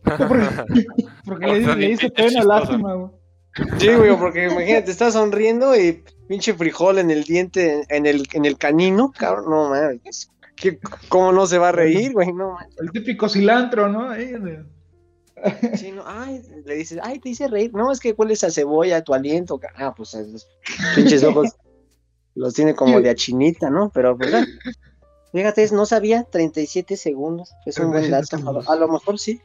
Porque 0.03 1.45
le, 1.47 1.59
le 1.61 1.87
pinche 1.87 2.09
pena, 2.11 2.43
lástima, 2.43 2.93
güey. 2.93 3.11
Sí, 3.79 3.87
güey, 3.95 4.15
porque 4.17 4.45
imagínate, 4.45 4.91
estás 4.91 5.13
sonriendo 5.13 5.75
y 5.75 6.03
pinche 6.27 6.53
frijol 6.53 6.99
en 6.99 7.09
el 7.09 7.23
diente, 7.23 7.83
en 7.89 8.05
el, 8.05 8.27
en 8.33 8.45
el 8.45 8.57
canino, 8.57 9.11
cabrón, 9.17 9.49
no 9.49 9.69
mames. 9.69 10.29
¿Qué- 10.55 10.79
¿Cómo 11.09 11.31
no 11.31 11.45
se 11.47 11.57
va 11.57 11.69
a 11.69 11.71
reír, 11.71 12.13
güey? 12.13 12.31
No. 12.33 12.57
El 12.79 12.91
típico 12.91 13.27
cilantro, 13.29 13.89
¿no? 13.89 14.09
Ahí, 14.09 14.27
de- 14.33 14.65
Sí, 15.75 15.91
no, 15.91 16.03
ay, 16.05 16.41
le 16.65 16.75
dices, 16.75 16.99
ay, 17.03 17.19
te 17.19 17.29
hice 17.29 17.47
reír. 17.47 17.71
No, 17.73 17.91
es 17.91 17.99
que 17.99 18.11
hueles 18.13 18.43
a 18.43 18.49
cebolla, 18.49 19.03
tu 19.03 19.13
aliento. 19.13 19.59
Ah, 19.75 19.93
pues 19.95 20.15
esos 20.15 20.47
pinches 20.95 21.23
ojos 21.23 21.49
los 22.33 22.53
tiene 22.55 22.73
como 22.75 22.99
de 23.01 23.09
achinita, 23.11 23.69
¿no? 23.69 23.91
Pero, 23.93 24.17
pues, 24.17 24.33
ah, 24.33 24.45
fíjate, 25.31 25.61
es- 25.63 25.71
no 25.71 25.85
sabía, 25.85 26.23
37 26.23 26.97
segundos. 26.97 27.51
Es 27.67 27.77
un 27.77 27.91
buen 27.91 28.03
37 28.09 28.37
dato. 28.37 28.49
A 28.49 28.53
lo- 28.53 28.61
segundos. 28.61 28.69
A 28.69 28.75
lo 28.79 28.87
mejor 28.93 29.19
sí. 29.19 29.39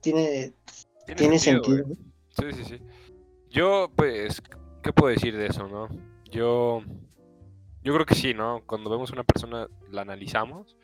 Tiene, 0.00 0.52
tiene 1.16 1.38
sentido. 1.38 1.84
Sí, 2.28 2.44
sí, 2.52 2.64
sí. 2.64 2.78
Yo, 3.48 3.90
pues, 3.96 4.42
¿qué 4.82 4.92
puedo 4.92 5.12
decir 5.12 5.36
de 5.36 5.46
eso, 5.46 5.66
no? 5.68 5.88
Yo, 6.30 6.82
yo 7.82 7.94
creo 7.94 8.06
que 8.06 8.14
sí, 8.14 8.34
¿no? 8.34 8.62
Cuando 8.66 8.90
vemos 8.90 9.10
a 9.10 9.14
una 9.14 9.24
persona, 9.24 9.66
la 9.90 10.02
analizamos, 10.02 10.76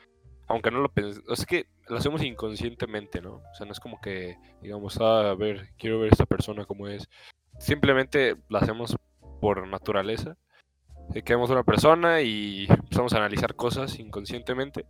aunque 0.49 0.71
no 0.71 0.81
lo 0.81 0.89
pensemos. 0.91 1.39
Es 1.39 1.47
que 1.47 1.67
lo 1.89 1.99
hacemos 1.99 2.23
inconscientemente, 2.23 3.21
¿no? 3.21 3.37
O 3.37 3.55
sea, 3.55 3.67
no 3.67 3.73
es 3.73 3.81
como 3.81 4.01
que, 4.01 4.37
digamos, 4.63 4.99
"Ah, 5.01 5.31
a 5.31 5.35
ver, 5.35 5.71
quiero 5.79 6.01
ver 6.01 6.13
esta 6.13 6.27
persona 6.27 6.65
como 6.65 6.89
es. 6.89 7.09
Simplemente 7.59 8.37
lo 8.49 8.59
hacemos 8.59 8.97
por 9.41 9.67
naturaleza. 9.69 10.37
Que 11.15 11.23
vemos 11.35 11.51
a 11.51 11.53
una 11.53 11.63
persona 11.63 12.21
y 12.21 12.67
empezamos 12.69 13.13
a 13.13 13.19
analizar 13.19 13.55
cosas 13.55 13.99
inconscientemente. 14.01 14.85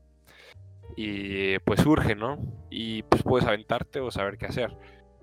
Y 0.96 1.59
pues 1.61 1.80
surge, 1.80 2.14
¿no? 2.14 2.38
Y 2.70 3.02
pues 3.04 3.22
puedes 3.22 3.46
aventarte 3.46 4.00
o 4.00 4.11
saber 4.11 4.38
qué 4.38 4.46
hacer. 4.46 4.74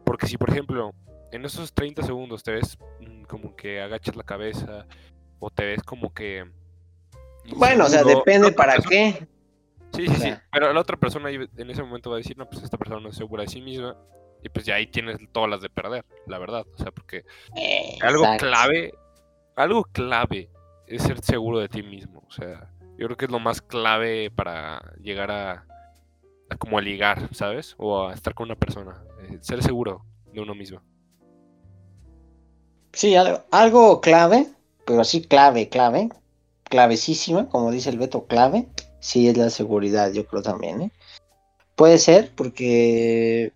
Porque 0.06 0.28
si, 0.28 0.38
por 0.38 0.52
ejemplo, 0.52 0.94
en 1.32 1.46
esos 1.46 1.74
30 1.74 2.04
segundos 2.04 2.44
te 2.44 2.52
ves 2.52 2.78
mm, 3.00 3.24
como 3.24 3.56
que 3.56 3.82
agachas 3.82 4.16
la 4.16 4.24
cabeza 4.24 4.86
o 5.40 5.50
te 5.50 5.66
ves 5.66 5.84
como 5.84 6.14
que... 6.14 6.46
Bueno, 7.56 7.86
o 7.86 7.90
sea, 7.90 8.04
depende 8.04 8.52
para 8.52 8.74
persona- 8.74 8.90
qué. 8.90 9.28
Sí, 9.94 10.08
sí, 10.08 10.14
sí. 10.16 10.22
sea. 10.22 10.44
Pero 10.52 10.72
la 10.74 10.80
otra 10.80 10.98
persona 10.98 11.30
en 11.30 11.70
ese 11.70 11.84
momento 11.84 12.10
va 12.10 12.16
a 12.16 12.20
decir, 12.20 12.38
no, 12.38 12.48
pues 12.50 12.64
esta 12.64 12.78
persona 12.78 13.00
no 13.02 13.10
es 13.10 13.16
segura 13.16 13.44
de 13.44 13.50
sí 13.50 13.62
misma. 13.62 13.96
Y 14.44 14.50
pues 14.50 14.66
ya 14.66 14.76
ahí 14.76 14.88
tienes 14.88 15.18
todas 15.32 15.50
las 15.50 15.62
de 15.62 15.70
perder, 15.70 16.04
la 16.28 16.38
verdad. 16.38 16.66
O 16.74 16.78
sea, 16.78 16.92
porque 16.92 17.24
algo 18.02 18.24
Exacto. 18.24 18.46
clave, 18.48 18.94
algo 19.56 19.84
clave 19.86 20.50
es 20.88 21.04
ser 21.04 21.22
seguro 21.22 21.60
de 21.60 21.70
ti 21.70 21.82
mismo. 21.84 22.24
O 22.28 22.32
sea, 22.32 22.70
yo 22.98 23.08
creo 23.08 23.18
que 23.18 23.26
es 23.26 23.32
lo 23.32 23.40
más 23.40 23.62
clave 23.62 24.32
para 24.32 24.94
llegar 25.02 25.32
a, 25.32 25.66
como 26.60 26.78
a 26.78 26.82
ligar, 26.82 27.30
¿sabes? 27.34 27.76
O 27.78 28.08
a 28.08 28.14
estar 28.14 28.34
con 28.34 28.46
una 28.46 28.56
persona. 28.56 29.04
eh, 29.22 29.38
ser 29.42 29.64
seguro 29.64 30.06
de 30.32 30.42
uno 30.42 30.56
mismo. 30.56 30.82
Sí, 32.94 33.16
algo, 33.16 33.44
algo 33.52 34.02
clave, 34.02 34.48
pero 34.86 35.02
así 35.02 35.24
clave, 35.24 35.70
clave, 35.70 36.10
clavecísima, 36.66 37.50
como 37.50 37.72
dice 37.72 37.90
el 37.90 37.98
Beto, 37.98 38.26
clave, 38.26 38.68
sí 39.00 39.28
es 39.28 39.38
la 39.38 39.50
seguridad, 39.50 40.12
yo 40.14 40.26
creo 40.26 40.44
también, 40.44 40.82
¿eh? 40.82 40.92
Puede 41.76 41.98
ser, 41.98 42.32
porque, 42.36 43.52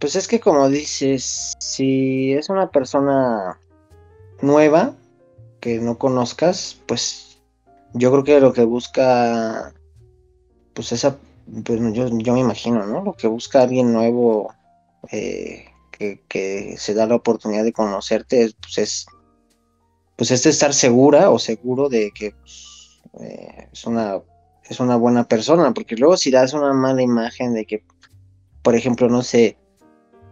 pues 0.00 0.16
es 0.16 0.26
que 0.26 0.40
como 0.40 0.68
dices, 0.68 1.54
si 1.60 2.32
es 2.32 2.48
una 2.48 2.70
persona 2.70 3.60
nueva 4.42 4.96
que 5.60 5.78
no 5.78 5.96
conozcas, 5.96 6.80
pues 6.86 7.35
yo 7.98 8.10
creo 8.10 8.24
que 8.24 8.40
lo 8.40 8.52
que 8.52 8.64
busca, 8.64 9.72
pues 10.74 10.92
esa, 10.92 11.16
pues 11.64 11.80
yo, 11.92 12.08
yo 12.08 12.32
me 12.32 12.40
imagino, 12.40 12.86
¿no? 12.86 13.02
Lo 13.02 13.14
que 13.14 13.26
busca 13.26 13.62
alguien 13.62 13.92
nuevo 13.92 14.52
eh, 15.10 15.66
que, 15.92 16.22
que 16.28 16.76
se 16.78 16.94
da 16.94 17.06
la 17.06 17.16
oportunidad 17.16 17.64
de 17.64 17.72
conocerte, 17.72 18.42
es, 18.42 18.54
pues 18.54 18.78
es, 18.78 19.06
pues 20.16 20.30
es 20.30 20.46
estar 20.46 20.72
segura 20.74 21.30
o 21.30 21.38
seguro 21.38 21.88
de 21.88 22.10
que 22.14 22.32
pues, 22.32 23.00
eh, 23.20 23.68
es 23.72 23.84
una 23.86 24.20
es 24.68 24.80
una 24.80 24.96
buena 24.96 25.24
persona, 25.28 25.72
porque 25.72 25.96
luego 25.96 26.16
si 26.16 26.30
das 26.30 26.52
una 26.52 26.72
mala 26.72 27.02
imagen 27.02 27.54
de 27.54 27.66
que, 27.66 27.84
por 28.62 28.74
ejemplo, 28.74 29.08
no 29.08 29.22
sé, 29.22 29.56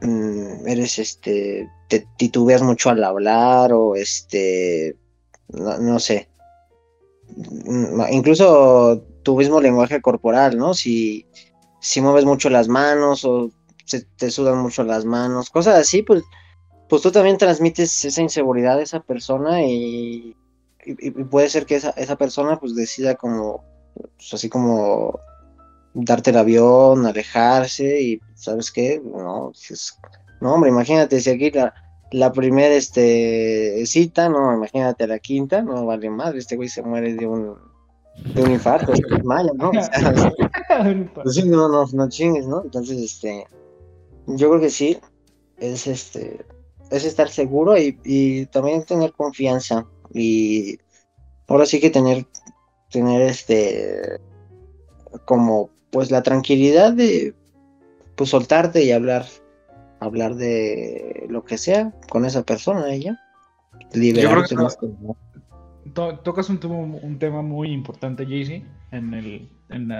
mm, 0.02 0.66
eres 0.66 0.98
este, 0.98 1.70
te 1.88 2.06
titubeas 2.16 2.62
mucho 2.62 2.90
al 2.90 3.04
hablar 3.04 3.72
o 3.72 3.94
este, 3.94 4.96
no, 5.48 5.98
sé, 6.00 6.28
incluso 8.10 9.02
tu 9.22 9.36
mismo 9.36 9.60
lenguaje 9.60 10.00
corporal, 10.00 10.56
¿no? 10.56 10.74
Si, 10.74 11.26
si 11.80 12.00
mueves 12.00 12.24
mucho 12.24 12.50
las 12.50 12.68
manos 12.68 13.24
o 13.24 13.50
se 13.84 14.02
te 14.02 14.30
sudan 14.30 14.58
mucho 14.58 14.84
las 14.84 15.04
manos, 15.04 15.50
cosas 15.50 15.78
así, 15.78 16.02
pues, 16.02 16.22
pues 16.88 17.02
tú 17.02 17.10
también 17.10 17.38
transmites 17.38 18.04
esa 18.04 18.22
inseguridad 18.22 18.78
a 18.78 18.82
esa 18.82 19.00
persona 19.00 19.62
y, 19.62 20.36
puede 21.30 21.48
ser 21.48 21.64
que 21.64 21.76
esa, 21.76 21.90
esa 21.90 22.16
persona 22.16 22.60
pues 22.60 22.74
decida 22.74 23.14
como, 23.14 23.64
pues, 24.16 24.34
así 24.34 24.48
como 24.48 25.18
darte 25.94 26.30
el 26.30 26.36
avión, 26.36 27.06
alejarse 27.06 28.02
y, 28.02 28.20
¿sabes 28.34 28.70
qué? 28.70 29.00
No, 29.02 29.52
no 30.40 30.54
hombre, 30.54 30.70
imagínate 30.70 31.20
si 31.20 31.30
aquí 31.30 31.50
la, 31.50 31.74
la 32.10 32.32
primera 32.32 32.74
este, 32.74 33.84
cita, 33.86 34.28
no, 34.28 34.54
imagínate 34.54 35.06
la 35.06 35.18
quinta, 35.18 35.62
no 35.62 35.86
vale 35.86 36.10
madre, 36.10 36.38
este 36.38 36.56
güey 36.56 36.68
se 36.68 36.82
muere 36.82 37.14
de 37.14 37.26
un, 37.26 37.56
de 38.34 38.42
un 38.42 38.50
infarto, 38.52 38.92
desmaya, 38.92 39.50
¿no? 39.54 39.70
O 39.70 39.72
sea, 39.72 40.14
pues 41.14 41.34
sí, 41.34 41.42
no, 41.48 41.68
no, 41.68 41.84
no 41.92 42.08
chingues, 42.08 42.46
¿no? 42.46 42.62
Entonces, 42.62 42.98
este, 42.98 43.46
yo 44.26 44.48
creo 44.48 44.60
que 44.60 44.70
sí, 44.70 44.98
es 45.58 45.86
este, 45.86 46.44
es 46.90 47.04
estar 47.04 47.28
seguro 47.28 47.76
y, 47.76 47.98
y 48.04 48.46
también 48.46 48.84
tener 48.84 49.12
confianza 49.12 49.86
y 50.12 50.78
ahora 51.48 51.66
sí 51.66 51.80
que 51.80 51.90
tener, 51.90 52.26
tener 52.90 53.22
este, 53.22 54.20
como, 55.24 55.70
pues 55.90 56.10
la 56.10 56.22
tranquilidad 56.22 56.92
de, 56.92 57.34
pues 58.16 58.30
soltarte 58.30 58.84
y 58.84 58.92
hablar, 58.92 59.26
hablar 60.04 60.34
de 60.36 61.26
lo 61.28 61.44
que 61.44 61.58
sea 61.58 61.92
con 62.10 62.24
esa 62.24 62.42
persona, 62.44 62.92
ella, 62.92 63.18
liberarte 63.92 64.54
que- 64.56 64.62
más 64.62 64.76
que. 64.76 64.88
To- 65.92 66.18
tocas 66.20 66.48
un 66.48 66.58
tema, 66.58 66.74
un 66.76 67.18
tema 67.18 67.42
muy 67.42 67.70
importante, 67.70 68.24
Jaycee, 68.24 68.64
en 68.90 69.14
el, 69.14 69.48
en 69.70 69.90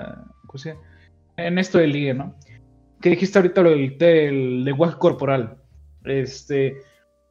en 1.37 1.59
esto 1.59 1.79
de 1.79 1.87
ligue, 1.89 2.15
¿no? 2.15 2.35
Que 3.01 3.11
dijiste 3.11 3.39
ahorita 3.39 3.61
lo 3.63 3.71
del, 3.71 3.99
del 3.99 4.65
lenguaje 4.65 4.97
corporal. 4.99 5.59
Este, 6.05 6.77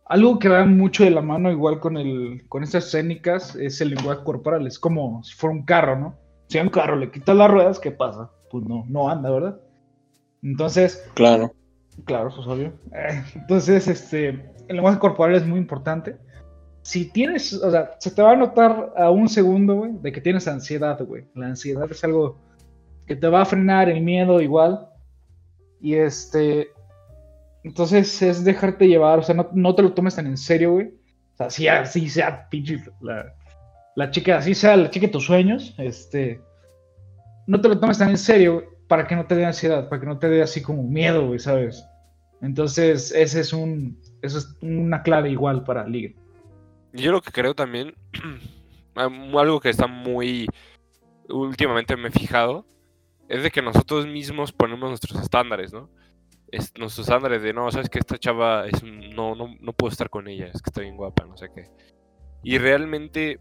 algo 0.06 0.38
que 0.40 0.50
va 0.50 0.66
mucho 0.66 1.04
de 1.04 1.10
la 1.12 1.22
mano 1.22 1.52
igual 1.52 1.80
con 1.80 1.98
el, 1.98 2.44
con 2.48 2.64
estas 2.64 2.86
escénicas 2.86 3.56
es 3.56 3.82
el 3.82 3.90
lenguaje 3.92 4.24
corporal. 4.24 4.68
Es 4.68 4.78
como 4.78 5.24
si 5.24 5.34
fuera 5.34 5.56
un 5.56 5.64
carro, 5.66 5.98
¿no? 6.00 6.16
Si 6.48 6.60
a 6.60 6.62
un 6.64 6.70
carro 6.70 6.96
le 6.96 7.10
quitas 7.12 7.36
las 7.36 7.50
ruedas, 7.50 7.80
¿qué 7.80 7.92
pasa? 7.92 8.30
Pues 8.52 8.66
no, 8.66 8.84
no 8.88 9.10
anda, 9.10 9.32
¿verdad? 9.32 9.60
Entonces, 10.44 11.04
Claro. 11.16 11.54
Claro, 12.06 12.30
eso 12.30 12.42
es 12.42 12.48
obvio. 12.48 12.74
Eh, 12.94 13.24
Entonces, 13.36 13.88
este, 13.88 14.30
el 14.68 14.76
lenguaje 14.76 15.00
corporal 15.00 15.36
es 15.36 15.46
muy 15.46 15.60
importante. 15.60 16.18
Si 16.82 17.06
tienes, 17.06 17.54
o 17.54 17.72
sea, 17.72 17.92
se 18.00 18.12
te 18.12 18.22
va 18.22 18.32
a 18.32 18.36
notar 18.36 18.94
a 18.98 19.10
un 19.10 19.30
segundo, 19.30 19.76
güey, 19.76 19.92
de 20.02 20.12
que 20.12 20.22
tienes 20.22 20.48
ansiedad, 20.48 21.00
güey. 21.04 21.26
La 21.34 21.48
ansiedad 21.48 21.90
es 21.90 22.04
algo 22.04 22.38
que 23.06 23.16
te 23.16 23.28
va 23.28 23.42
a 23.42 23.46
frenar, 23.46 23.90
el 23.90 24.02
miedo 24.02 24.42
igual. 24.42 24.90
Y 25.80 25.96
este, 25.96 26.70
entonces 27.64 28.22
es 28.22 28.44
dejarte 28.44 28.88
llevar, 28.88 29.20
o 29.20 29.24
sea, 29.24 29.36
no, 29.36 29.50
no 29.54 29.76
te 29.76 29.82
lo 29.82 29.94
tomes 29.94 30.16
tan 30.16 30.28
en 30.28 30.38
serio, 30.38 30.74
güey. 30.74 30.88
O 30.88 31.38
sea, 31.38 31.50
si 31.50 31.68
así 31.68 32.10
sea, 32.10 32.48
pinche, 32.50 32.84
la, 33.02 33.34
la 33.96 34.12
chica, 34.12 34.38
así 34.38 34.54
sea 34.54 34.76
la 34.76 34.90
chica 34.90 35.08
de 35.08 35.14
tus 35.14 35.26
sueños, 35.26 35.74
este, 35.78 36.42
no 37.48 37.60
te 37.60 37.70
lo 37.70 37.80
tomes 37.80 37.98
tan 37.98 38.10
en 38.10 38.18
serio 38.18 38.56
güey, 38.56 38.66
para 38.88 39.08
que 39.08 39.16
no 39.16 39.26
te 39.26 39.36
dé 39.36 39.46
ansiedad, 39.46 39.90
para 39.90 40.00
que 40.00 40.08
no 40.08 40.20
te 40.20 40.30
dé 40.30 40.42
así 40.42 40.62
como 40.62 40.84
miedo, 40.84 41.28
güey, 41.28 41.40
¿sabes? 41.40 41.86
Entonces, 42.42 43.12
ese 43.12 43.40
es 43.40 43.54
un, 43.54 43.98
eso 44.22 44.38
es 44.38 44.58
una 44.62 45.02
clave 45.04 45.30
igual 45.30 45.64
para 45.64 45.88
ligue. 45.88 46.16
Yo 46.92 47.12
lo 47.12 47.22
que 47.22 47.32
creo 47.32 47.56
también, 47.56 47.96
am- 48.96 49.36
algo 49.38 49.60
que 49.60 49.70
está 49.70 49.88
muy, 49.88 50.48
últimamente 51.30 51.96
me 51.96 52.10
he 52.10 52.12
fijado, 52.12 52.66
es 53.30 53.44
de 53.44 53.52
que 53.52 53.62
nosotros 53.62 54.06
mismos 54.06 54.52
ponemos 54.52 54.90
nuestros 54.90 55.22
estándares, 55.22 55.74
¿no? 55.74 55.90
Es, 56.52 56.72
nuestros 56.78 57.08
estándares 57.08 57.42
de, 57.42 57.54
no, 57.54 57.72
sabes 57.72 57.90
que 57.90 57.98
esta 57.98 58.20
chava 58.20 58.68
es 58.68 58.84
no, 58.84 59.34
no, 59.34 59.56
no 59.60 59.74
puedo 59.74 59.92
estar 59.92 60.10
con 60.10 60.28
ella, 60.28 60.48
es 60.54 60.62
que 60.62 60.70
está 60.70 60.82
bien 60.82 60.98
guapa, 60.98 61.26
no 61.26 61.36
sé 61.38 61.50
qué. 61.56 61.64
Y 62.44 62.58
realmente 62.58 63.40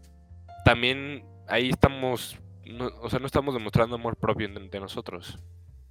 también 0.65 1.23
ahí 1.47 1.69
estamos, 1.69 2.39
no- 2.65 2.89
o 3.01 3.09
sea, 3.09 3.19
no 3.19 3.25
estamos 3.25 3.53
demostrando 3.53 3.95
amor 3.95 4.15
propio 4.15 4.47
de 4.49 4.79
nosotros. 4.79 5.39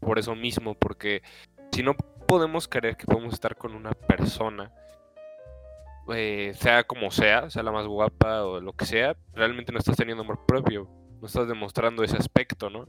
Por 0.00 0.18
eso 0.18 0.35
mismo, 0.35 0.74
porque 0.74 1.22
si 1.72 1.82
no 1.82 1.94
podemos 2.26 2.66
creer 2.68 2.96
que 2.96 3.06
podemos 3.06 3.35
estar 3.35 3.56
con 3.56 3.74
una 3.74 3.92
persona, 3.92 4.72
eh, 6.14 6.52
sea 6.54 6.85
como 6.85 7.11
sea, 7.11 7.48
sea 7.50 7.62
la 7.62 7.72
más 7.72 7.87
guapa 7.87 8.44
o 8.44 8.61
lo 8.61 8.72
que 8.72 8.87
sea, 8.87 9.16
realmente 9.32 9.72
no 9.72 9.78
estás 9.78 9.96
teniendo 9.96 10.24
amor 10.24 10.44
propio, 10.46 10.88
no 11.20 11.26
estás 11.26 11.46
demostrando 11.46 12.02
ese 12.02 12.16
aspecto, 12.16 12.70
¿no? 12.70 12.87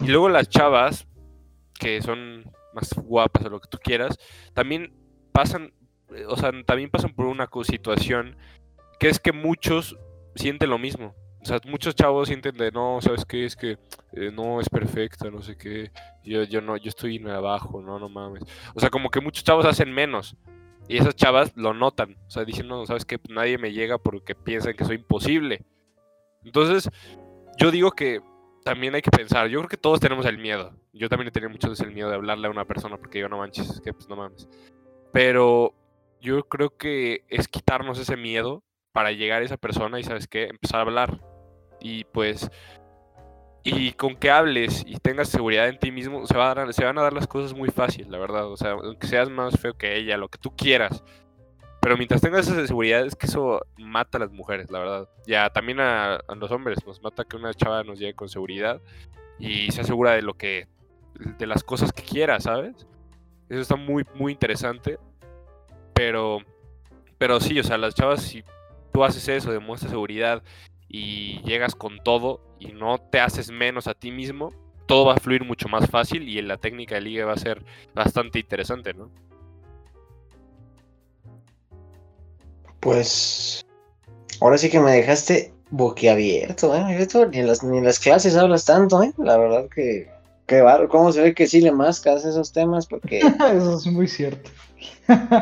Y 0.00 0.06
luego 0.08 0.28
las 0.28 0.48
chavas, 0.48 1.06
que 1.78 2.00
son 2.02 2.44
más 2.72 2.92
guapas 2.94 3.44
o 3.44 3.48
lo 3.50 3.60
que 3.60 3.68
tú 3.68 3.78
quieras, 3.82 4.18
también 4.52 4.92
pasan, 5.32 5.72
o 6.28 6.36
sea, 6.36 6.52
también 6.64 6.90
pasan 6.90 7.12
por 7.14 7.26
una 7.26 7.48
situación 7.64 8.36
que 9.00 9.08
es 9.08 9.18
que 9.18 9.32
muchos 9.32 9.98
sienten 10.36 10.70
lo 10.70 10.78
mismo. 10.78 11.14
O 11.44 11.46
sea, 11.46 11.60
muchos 11.66 11.94
chavos 11.94 12.28
sienten 12.28 12.56
de, 12.56 12.72
no, 12.72 13.00
¿sabes 13.02 13.26
qué? 13.26 13.44
Es 13.44 13.54
que 13.54 13.76
eh, 14.12 14.30
no 14.32 14.62
es 14.62 14.68
perfecta, 14.70 15.30
no 15.30 15.42
sé 15.42 15.58
qué. 15.58 15.92
Yo, 16.24 16.42
yo 16.44 16.62
no, 16.62 16.78
yo 16.78 16.88
estoy 16.88 17.22
abajo, 17.28 17.82
no, 17.82 17.98
no 17.98 18.08
mames. 18.08 18.42
O 18.74 18.80
sea, 18.80 18.88
como 18.88 19.10
que 19.10 19.20
muchos 19.20 19.44
chavos 19.44 19.66
hacen 19.66 19.92
menos. 19.92 20.36
Y 20.88 20.96
esas 20.96 21.14
chavas 21.14 21.54
lo 21.54 21.74
notan. 21.74 22.16
O 22.26 22.30
sea, 22.30 22.46
dicen, 22.46 22.66
no, 22.66 22.86
¿sabes 22.86 23.04
qué? 23.04 23.20
Nadie 23.28 23.58
me 23.58 23.74
llega 23.74 23.98
porque 23.98 24.34
piensan 24.34 24.72
que 24.72 24.86
soy 24.86 24.96
imposible. 24.96 25.66
Entonces, 26.44 26.88
yo 27.58 27.70
digo 27.70 27.90
que 27.90 28.22
también 28.64 28.94
hay 28.94 29.02
que 29.02 29.10
pensar. 29.10 29.48
Yo 29.48 29.58
creo 29.60 29.68
que 29.68 29.76
todos 29.76 30.00
tenemos 30.00 30.24
el 30.24 30.38
miedo. 30.38 30.72
Yo 30.94 31.10
también 31.10 31.28
he 31.28 31.30
tenido 31.30 31.50
muchas 31.50 31.68
veces 31.68 31.86
el 31.86 31.92
miedo 31.92 32.08
de 32.08 32.14
hablarle 32.14 32.46
a 32.46 32.50
una 32.50 32.64
persona 32.64 32.96
porque 32.96 33.18
yo 33.18 33.28
no 33.28 33.36
manches, 33.36 33.68
es 33.68 33.80
que 33.82 33.92
pues 33.92 34.08
no 34.08 34.16
mames. 34.16 34.48
Pero 35.12 35.74
yo 36.22 36.42
creo 36.44 36.74
que 36.74 37.22
es 37.28 37.48
quitarnos 37.48 37.98
ese 37.98 38.16
miedo 38.16 38.62
para 38.92 39.12
llegar 39.12 39.42
a 39.42 39.44
esa 39.44 39.58
persona 39.58 40.00
y, 40.00 40.04
¿sabes 40.04 40.26
qué? 40.26 40.44
Empezar 40.44 40.78
a 40.78 40.82
hablar. 40.84 41.33
Y 41.86 42.04
pues, 42.04 42.50
y 43.62 43.92
con 43.92 44.16
que 44.16 44.30
hables 44.30 44.82
y 44.86 44.96
tengas 44.96 45.28
seguridad 45.28 45.68
en 45.68 45.78
ti 45.78 45.92
mismo, 45.92 46.26
se, 46.26 46.34
va 46.34 46.50
a 46.50 46.54
dar- 46.54 46.72
se 46.72 46.82
van 46.82 46.96
a 46.96 47.02
dar 47.02 47.12
las 47.12 47.26
cosas 47.26 47.52
muy 47.52 47.68
fácil, 47.68 48.10
la 48.10 48.16
verdad. 48.18 48.46
O 48.50 48.56
sea, 48.56 48.70
aunque 48.70 49.06
seas 49.06 49.28
más 49.28 49.60
feo 49.60 49.74
que 49.76 49.94
ella, 49.96 50.16
lo 50.16 50.28
que 50.28 50.38
tú 50.38 50.50
quieras. 50.56 51.04
Pero 51.82 51.98
mientras 51.98 52.22
tengas 52.22 52.48
esa 52.48 52.66
seguridad, 52.66 53.04
es 53.04 53.14
que 53.14 53.26
eso 53.26 53.60
mata 53.76 54.16
a 54.16 54.20
las 54.22 54.32
mujeres, 54.32 54.70
la 54.70 54.78
verdad. 54.78 55.08
Ya 55.26 55.50
también 55.50 55.78
a, 55.80 56.14
a 56.14 56.34
los 56.34 56.50
hombres 56.50 56.78
nos 56.86 57.02
mata 57.02 57.24
que 57.26 57.36
una 57.36 57.52
chava 57.52 57.84
nos 57.84 57.98
llegue 57.98 58.14
con 58.14 58.30
seguridad 58.30 58.80
y 59.38 59.70
se 59.70 59.82
asegura 59.82 60.12
de 60.12 60.22
lo 60.22 60.32
que, 60.32 60.66
de 61.36 61.46
las 61.46 61.62
cosas 61.62 61.92
que 61.92 62.02
quiera, 62.02 62.40
¿sabes? 62.40 62.86
Eso 63.50 63.60
está 63.60 63.76
muy, 63.76 64.06
muy 64.14 64.32
interesante. 64.32 64.98
Pero, 65.92 66.38
pero 67.18 67.38
sí, 67.40 67.58
o 67.60 67.62
sea, 67.62 67.76
las 67.76 67.94
chavas, 67.94 68.22
si 68.22 68.42
tú 68.90 69.04
haces 69.04 69.28
eso, 69.28 69.52
demuestras 69.52 69.90
seguridad 69.90 70.42
y 70.96 71.40
llegas 71.42 71.74
con 71.74 71.98
todo 72.04 72.40
y 72.60 72.66
no 72.68 72.98
te 72.98 73.18
haces 73.18 73.50
menos 73.50 73.88
a 73.88 73.94
ti 73.94 74.12
mismo, 74.12 74.50
todo 74.86 75.06
va 75.06 75.14
a 75.14 75.18
fluir 75.18 75.42
mucho 75.42 75.68
más 75.68 75.90
fácil 75.90 76.28
y 76.28 76.40
la 76.40 76.56
técnica 76.56 76.94
de 76.94 77.00
liga 77.00 77.26
va 77.26 77.32
a 77.32 77.36
ser 77.36 77.64
bastante 77.96 78.38
interesante, 78.38 78.94
¿no? 78.94 79.10
Pues 82.78 83.66
ahora 84.40 84.56
sí 84.56 84.70
que 84.70 84.78
me 84.78 84.92
dejaste 84.92 85.52
boquiabierto, 85.70 86.72
¿eh? 86.76 86.96
Esto, 87.00 87.26
ni, 87.26 87.38
en 87.38 87.48
las, 87.48 87.64
ni 87.64 87.78
en 87.78 87.84
las 87.84 87.98
clases 87.98 88.36
hablas 88.36 88.64
tanto, 88.64 89.02
¿eh? 89.02 89.12
La 89.18 89.36
verdad 89.36 89.68
que, 89.74 90.08
qué 90.46 90.60
barro, 90.60 90.88
cómo 90.88 91.10
se 91.10 91.22
ve 91.22 91.34
que 91.34 91.48
sí 91.48 91.60
le 91.60 91.72
mascas 91.72 92.24
esos 92.24 92.52
temas 92.52 92.86
porque 92.86 93.18
Eso 93.52 93.78
es 93.78 93.86
muy 93.86 94.06
cierto. 94.06 94.48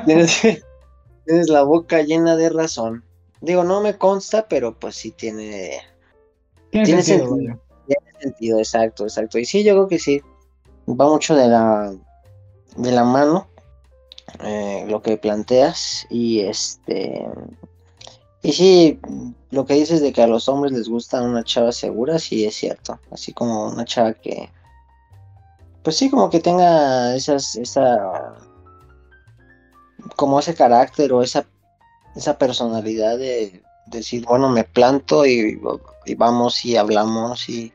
tienes, 0.06 0.40
tienes 1.26 1.48
la 1.50 1.62
boca 1.62 2.00
llena 2.00 2.36
de 2.36 2.48
razón. 2.48 3.04
Digo, 3.42 3.64
no 3.64 3.80
me 3.82 3.98
consta, 3.98 4.48
pero 4.48 4.78
pues 4.78 4.96
sí 4.96 5.10
tiene, 5.10 5.80
Tiene, 6.70 6.86
Tiene 6.86 7.02
sentido, 7.02 7.28
sentido. 7.28 7.60
vaya. 7.88 8.00
sentido, 8.20 8.58
exacto, 8.58 9.04
exacto. 9.04 9.38
Y 9.38 9.44
sí, 9.44 9.64
yo 9.64 9.74
creo 9.74 9.88
que 9.88 9.98
sí, 9.98 10.22
va 10.88 11.08
mucho 11.08 11.34
de 11.34 11.48
la, 11.48 11.94
de 12.76 12.92
la 12.92 13.04
mano 13.04 13.48
eh, 14.44 14.86
lo 14.88 15.02
que 15.02 15.16
planteas 15.18 16.06
y 16.08 16.40
este 16.40 17.26
Y 18.42 18.52
sí, 18.52 19.00
lo 19.50 19.66
que 19.66 19.74
dices 19.74 20.00
de 20.00 20.12
que 20.12 20.22
a 20.22 20.26
los 20.26 20.48
hombres 20.48 20.72
les 20.72 20.88
gusta 20.88 21.22
una 21.22 21.44
chava 21.44 21.72
segura, 21.72 22.18
sí 22.18 22.44
es 22.44 22.54
cierto. 22.56 22.98
Así 23.10 23.32
como 23.32 23.68
una 23.68 23.84
chava 23.84 24.14
que. 24.14 24.50
Pues 25.82 25.96
sí, 25.96 26.10
como 26.10 26.30
que 26.30 26.40
tenga 26.40 27.14
esas. 27.14 27.56
esa. 27.56 28.34
como 30.16 30.40
ese 30.40 30.54
carácter 30.54 31.12
o 31.12 31.22
esa. 31.22 31.46
Esa 32.16 32.38
personalidad 32.38 33.18
de 33.18 33.62
decir, 33.86 34.24
bueno, 34.26 34.48
me 34.48 34.64
planto 34.64 35.26
y, 35.26 35.60
vamos 36.16 36.64
y 36.64 36.76
hablamos 36.76 37.48
y, 37.48 37.72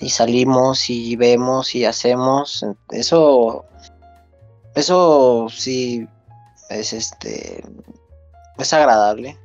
y 0.00 0.10
salimos 0.10 0.90
y 0.90 1.16
vemos 1.16 1.74
y 1.74 1.84
hacemos. 1.84 2.64
Eso. 2.90 3.64
Eso 4.74 5.48
sí 5.50 6.06
es 6.70 6.92
este. 6.92 7.64
es 8.58 8.72
agradable. 8.72 9.38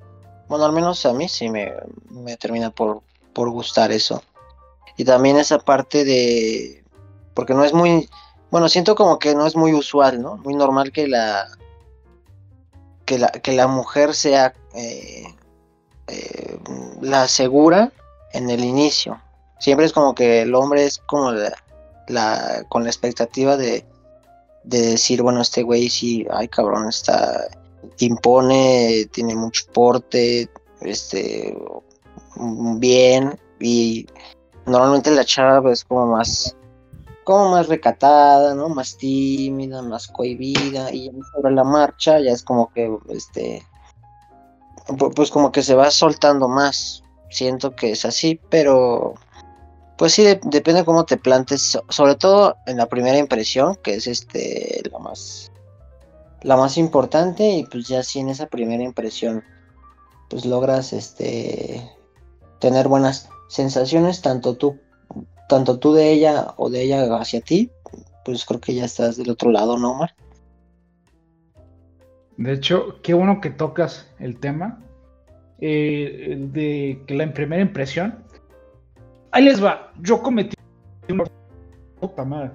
Bueno, 0.48 0.66
al 0.66 0.74
menos 0.74 1.06
a 1.06 1.14
mí 1.14 1.28
sí 1.28 1.50
me, 1.50 1.74
me 2.10 2.38
termina 2.38 2.70
por, 2.70 3.02
por 3.34 3.50
gustar 3.50 3.92
eso. 3.92 4.22
Y 4.98 5.06
también 5.06 5.38
esa 5.38 5.60
parte 5.60 6.06
de... 6.06 6.84
Porque 7.34 7.54
no 7.54 7.64
es 7.64 7.74
muy... 7.74 8.10
Bueno, 8.52 8.70
siento 8.70 8.96
como 8.96 9.18
que 9.18 9.34
no 9.34 9.48
es 9.48 9.56
muy 9.56 9.74
usual, 9.74 10.22
¿no? 10.22 10.38
Muy 10.38 10.54
normal 10.54 10.92
que 10.92 11.08
la... 11.08 11.48
Que 13.06 13.18
la, 13.20 13.30
que 13.30 13.52
la 13.52 13.68
mujer 13.68 14.14
sea 14.16 14.54
eh, 14.74 15.26
eh, 16.08 16.60
la 17.02 17.28
segura 17.28 17.92
en 18.32 18.50
el 18.50 18.64
inicio. 18.64 19.22
Siempre 19.60 19.86
es 19.86 19.94
como 19.94 20.16
que 20.16 20.42
el 20.42 20.56
hombre 20.56 20.86
es 20.86 20.98
como 20.98 21.32
la, 21.32 22.66
con 22.70 22.84
la 22.84 22.90
expectativa 22.90 23.58
de, 23.58 23.86
de 24.64 24.82
decir, 24.82 25.22
bueno, 25.22 25.42
este 25.42 25.64
güey 25.64 25.90
sí, 25.90 26.26
ay 26.32 26.48
cabrón, 26.48 26.90
está 26.90 27.48
impone, 28.00 29.08
tiene 29.12 29.36
mucho 29.36 29.66
porte, 29.74 30.50
este, 30.82 31.58
bien, 32.78 33.40
y 33.60 34.08
normalmente 34.66 35.12
la 35.12 35.26
chava 35.26 35.72
es 35.72 35.84
como 35.84 36.08
más, 36.08 36.56
como 37.24 37.52
más 37.52 37.68
recatada, 37.68 38.54
¿no? 38.56 38.70
Más 38.70 38.98
tímida, 38.98 39.82
más 39.82 40.08
cohibida, 40.08 40.94
y 40.94 41.12
sobre 41.34 41.54
la 41.54 41.64
marcha 41.64 42.20
ya 42.20 42.32
es 42.32 42.44
como 42.44 42.72
que, 42.72 42.96
este, 43.10 43.66
pues 45.16 45.32
como 45.32 45.52
que 45.52 45.64
se 45.64 45.76
va 45.76 45.92
soltando 45.92 46.48
más. 46.48 47.04
Siento 47.30 47.76
que 47.76 47.92
es 47.92 48.06
así, 48.06 48.40
pero 48.50 49.16
pues 49.98 50.14
sí, 50.14 50.24
de 50.24 50.40
depende 50.44 50.86
cómo 50.86 51.06
te 51.06 51.18
plantes, 51.18 51.80
sobre 51.90 52.16
todo 52.16 52.58
en 52.66 52.78
la 52.78 52.88
primera 52.88 53.18
impresión, 53.18 53.76
que 53.84 53.96
es 53.96 54.08
este, 54.08 54.82
lo 54.92 55.00
más 55.00 55.52
la 56.44 56.58
más 56.58 56.78
importante 56.78 57.50
y 57.52 57.64
pues 57.64 57.88
ya 57.88 58.04
si 58.04 58.20
en 58.20 58.30
esa 58.30 58.48
primera 58.48 58.84
impresión 58.84 59.44
pues 60.30 60.46
logras 60.46 60.94
este 60.94 61.90
tener 62.60 62.88
buenas 62.88 63.30
sensaciones 63.48 64.22
tanto 64.22 64.56
tú 64.56 64.80
tanto 65.50 65.80
tú 65.80 65.94
de 65.94 66.12
ella 66.12 66.54
o 66.58 66.70
de 66.70 66.84
ella 66.84 67.16
hacia 67.18 67.42
ti 67.42 67.72
pues 68.26 68.46
creo 68.46 68.62
que 68.62 68.74
ya 68.74 68.86
estás 68.86 69.18
del 69.18 69.30
otro 69.30 69.52
lado 69.52 69.78
no 69.78 69.92
Omar 69.92 70.16
de 72.38 72.54
hecho 72.54 73.02
qué 73.02 73.14
bueno 73.14 73.42
que 73.42 73.50
tocas 73.50 74.10
el 74.20 74.40
tema 74.40 74.80
eh, 75.60 76.36
de 76.52 77.02
que 77.06 77.14
la 77.16 77.32
primera 77.34 77.62
impresión 77.62 78.24
ahí 79.32 79.44
les 79.44 79.64
va 79.64 79.92
yo 80.02 80.22
cometí 80.22 80.56
una 81.10 81.26
puta 82.00 82.26
madre 82.26 82.52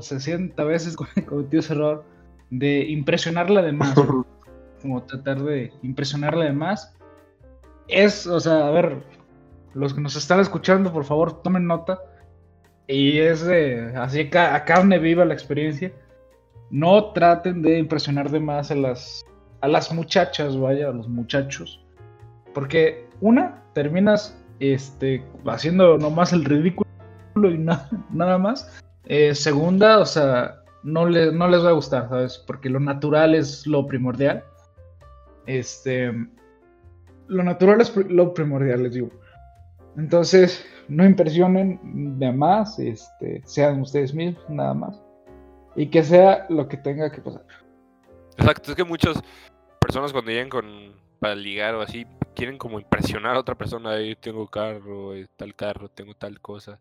60 0.00 0.62
veces 0.64 0.96
cometí 1.26 1.58
ese 1.58 1.72
error 1.74 2.04
de 2.50 2.84
impresionarla 2.84 3.62
de 3.62 3.72
más. 3.72 3.94
como 4.82 5.02
tratar 5.02 5.42
de 5.42 5.72
impresionarla 5.82 6.44
de 6.44 6.52
más. 6.52 6.94
Es, 7.88 8.26
o 8.26 8.38
sea, 8.38 8.68
a 8.68 8.70
ver, 8.70 9.02
los 9.74 9.94
que 9.94 10.00
nos 10.00 10.16
están 10.16 10.40
escuchando, 10.40 10.92
por 10.92 11.04
favor, 11.04 11.42
tomen 11.42 11.66
nota. 11.66 12.00
Y 12.86 13.18
es 13.18 13.44
de, 13.44 13.92
así 13.96 14.30
a 14.34 14.64
carne 14.64 14.98
viva 14.98 15.24
la 15.24 15.34
experiencia. 15.34 15.92
No 16.70 17.12
traten 17.12 17.62
de 17.62 17.78
impresionar 17.78 18.30
de 18.30 18.40
más 18.40 18.70
a 18.70 18.74
las, 18.74 19.24
a 19.60 19.68
las 19.68 19.92
muchachas, 19.92 20.58
vaya, 20.58 20.88
a 20.88 20.92
los 20.92 21.08
muchachos. 21.08 21.84
Porque 22.52 23.06
una, 23.20 23.62
terminas 23.72 24.38
este, 24.60 25.24
haciendo 25.46 25.98
nomás 25.98 26.32
el 26.32 26.44
ridículo 26.44 26.86
y 27.50 27.58
nada 27.58 28.38
más. 28.38 28.80
Eh, 29.06 29.34
segunda, 29.34 29.98
o 29.98 30.06
sea, 30.06 30.62
no, 30.82 31.08
no 31.08 31.48
les 31.48 31.64
va 31.64 31.70
a 31.70 31.72
gustar, 31.72 32.08
¿sabes? 32.08 32.42
Porque 32.46 32.70
lo 32.70 32.80
natural 32.80 33.34
es 33.34 33.66
lo 33.66 33.86
primordial. 33.86 34.44
Este. 35.46 36.12
Lo 37.26 37.42
natural 37.42 37.80
es 37.80 37.94
lo 37.96 38.34
primordial, 38.34 38.82
les 38.84 38.94
digo. 38.94 39.10
Entonces, 39.96 40.64
no 40.88 41.04
impresionen 41.04 42.18
de 42.18 42.32
más, 42.32 42.78
este, 42.78 43.42
sean 43.44 43.80
ustedes 43.80 44.12
mismos, 44.12 44.42
nada 44.48 44.74
más. 44.74 45.02
Y 45.76 45.88
que 45.88 46.02
sea 46.02 46.46
lo 46.48 46.68
que 46.68 46.76
tenga 46.76 47.10
que 47.10 47.20
pasar. 47.20 47.44
Exacto, 48.36 48.70
es 48.70 48.76
que 48.76 48.84
muchas 48.84 49.22
personas 49.80 50.12
cuando 50.12 50.30
llegan 50.30 50.48
con 50.48 50.94
para 51.24 51.34
ligar 51.34 51.74
o 51.74 51.80
así, 51.80 52.06
quieren 52.34 52.58
como 52.58 52.78
impresionar 52.78 53.34
a 53.34 53.40
otra 53.40 53.54
persona, 53.54 53.98
yo 53.98 54.14
tengo 54.18 54.46
carro, 54.46 55.12
tal 55.38 55.54
carro, 55.54 55.88
tengo 55.88 56.12
tal 56.12 56.38
cosa. 56.38 56.78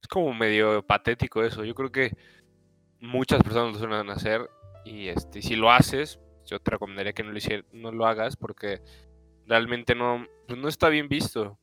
Es 0.00 0.08
como 0.08 0.34
medio 0.34 0.84
patético 0.84 1.44
eso. 1.44 1.64
Yo 1.64 1.72
creo 1.72 1.92
que 1.92 2.10
muchas 2.98 3.40
personas 3.40 3.74
lo 3.74 3.78
suelen 3.78 4.10
hacer 4.10 4.50
y 4.84 5.06
este, 5.06 5.42
si 5.42 5.54
lo 5.54 5.70
haces, 5.70 6.18
yo 6.44 6.58
te 6.58 6.72
recomendaría 6.72 7.12
que 7.12 7.22
no 7.22 7.30
lo, 7.30 7.38
no 7.72 7.92
lo 7.92 8.04
hagas 8.04 8.34
porque 8.34 8.80
realmente 9.46 9.94
no, 9.94 10.26
pues, 10.48 10.58
no 10.58 10.66
está 10.66 10.88
bien 10.88 11.08
visto. 11.08 11.56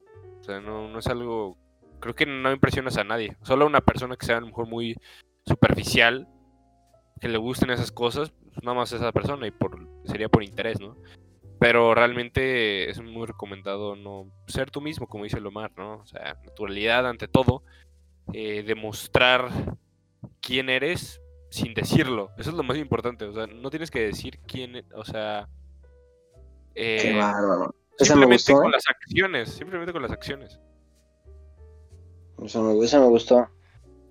Sea, 0.50 0.60
no, 0.62 0.88
no 0.88 1.00
es 1.00 1.08
algo, 1.08 1.58
creo 2.00 2.16
que 2.16 2.26
no 2.26 2.52
impresionas 2.52 2.98
a 2.98 3.04
nadie. 3.04 3.38
Solo 3.44 3.66
a 3.66 3.68
una 3.68 3.82
persona 3.82 4.16
que 4.16 4.26
sea 4.26 4.38
a 4.38 4.42
lo 4.42 4.48
mejor 4.48 4.68
muy 4.68 4.96
superficial, 5.46 6.28
que 7.20 7.28
le 7.30 7.38
gusten 7.38 7.70
esas 7.70 7.92
cosas, 7.92 8.32
pues, 8.32 8.64
nada 8.64 8.78
más 8.78 8.92
esa 8.92 9.12
persona 9.12 9.46
y 9.48 9.52
por, 9.52 9.88
sería 10.06 10.30
por 10.30 10.44
interés, 10.44 10.80
¿no? 10.80 10.96
Pero 11.60 11.94
realmente 11.94 12.90
es 12.90 13.02
muy 13.02 13.28
recomendado 13.28 13.96
no 13.96 14.32
ser 14.48 14.72
tú 14.72 14.82
mismo, 14.82 15.08
como 15.08 15.26
dice 15.26 15.42
Lomar, 15.42 15.72
¿no? 15.78 15.98
O 15.98 16.06
sea, 16.06 16.38
naturalidad 16.46 17.08
ante 17.08 17.28
todo, 17.28 17.64
eh, 18.34 18.64
demostrar 18.64 19.50
quién 20.42 20.70
eres 20.70 21.22
sin 21.50 21.74
decirlo. 21.74 22.32
Eso 22.38 22.52
es 22.52 22.56
lo 22.56 22.64
más 22.64 22.78
importante. 22.78 23.26
O 23.26 23.34
sea, 23.34 23.48
no 23.48 23.70
tienes 23.70 23.92
que 23.92 24.02
decir 24.02 24.40
quién, 24.48 24.86
o 24.96 25.04
sea. 25.04 25.48
Eh, 26.76 27.00
Qué 27.02 27.18
bárbaro. 27.18 27.76
Simplemente 28.06 28.54
con 28.54 28.68
¿eh? 28.68 28.72
las 28.72 28.84
acciones. 28.88 29.50
Simplemente 29.50 29.94
con 29.94 30.02
las 30.02 30.12
acciones. 30.12 30.60
Eso 32.44 32.62
me, 32.64 32.86
eso 32.86 33.00
me 33.00 33.08
gustó. 33.08 33.48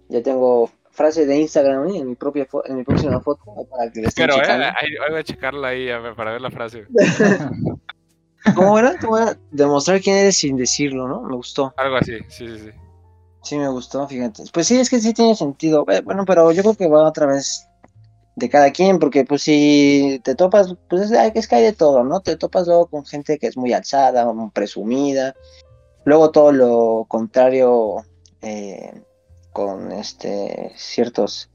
Ya 0.08 0.22
tengo 0.22 0.70
frase 0.90 1.26
de 1.26 1.38
Instagram 1.38 1.88
¿eh? 1.88 1.98
en 1.98 2.08
mi 2.08 2.14
propia 2.14 2.46
en 2.64 2.76
mi 2.76 2.84
próxima 2.84 3.20
foto 3.22 3.42
para 3.70 3.90
que 3.90 4.04
Pero, 4.14 4.36
eh, 4.36 4.46
ahí, 4.46 4.88
voy 5.10 5.20
a 5.20 5.24
checarla 5.24 5.68
ahí 5.68 5.88
para 6.16 6.32
ver 6.32 6.40
la 6.40 6.50
frase. 6.50 6.86
¿Cómo 8.54 8.78
era? 8.78 8.96
¿Cómo 8.98 9.18
era? 9.18 9.36
Demostrar 9.50 10.00
quién 10.00 10.16
eres 10.16 10.36
sin 10.36 10.56
decirlo, 10.56 11.08
¿no? 11.08 11.22
Me 11.22 11.34
gustó. 11.34 11.74
Algo 11.76 11.96
así, 11.96 12.18
sí, 12.28 12.46
sí, 12.48 12.58
sí. 12.58 12.70
Sí, 13.42 13.58
me 13.58 13.68
gustó, 13.68 14.06
fíjate. 14.06 14.44
Pues 14.52 14.66
sí, 14.66 14.78
es 14.78 14.90
que 14.90 15.00
sí 15.00 15.12
tiene 15.14 15.34
sentido. 15.34 15.84
Bueno, 16.04 16.24
pero 16.24 16.52
yo 16.52 16.62
creo 16.62 16.74
que 16.74 16.88
va 16.88 17.08
otra 17.08 17.26
vez 17.26 17.66
de 18.38 18.48
cada 18.48 18.70
quien, 18.70 18.98
porque 18.98 19.24
pues 19.24 19.42
si 19.42 20.20
te 20.24 20.34
topas, 20.34 20.76
pues 20.88 21.10
es, 21.10 21.48
que 21.48 21.56
hay 21.56 21.62
de 21.64 21.72
todo, 21.72 22.04
¿no? 22.04 22.20
Te 22.20 22.36
topas 22.36 22.66
luego 22.66 22.86
con 22.86 23.04
gente 23.04 23.38
que 23.38 23.48
es 23.48 23.56
muy 23.56 23.72
alzada, 23.72 24.32
presumida. 24.54 25.34
Luego 26.04 26.30
todo 26.30 26.52
lo 26.52 27.06
contrario, 27.08 28.04
eh, 28.42 29.02
con 29.52 29.90
este 29.92 30.72
ciertos, 30.76 31.50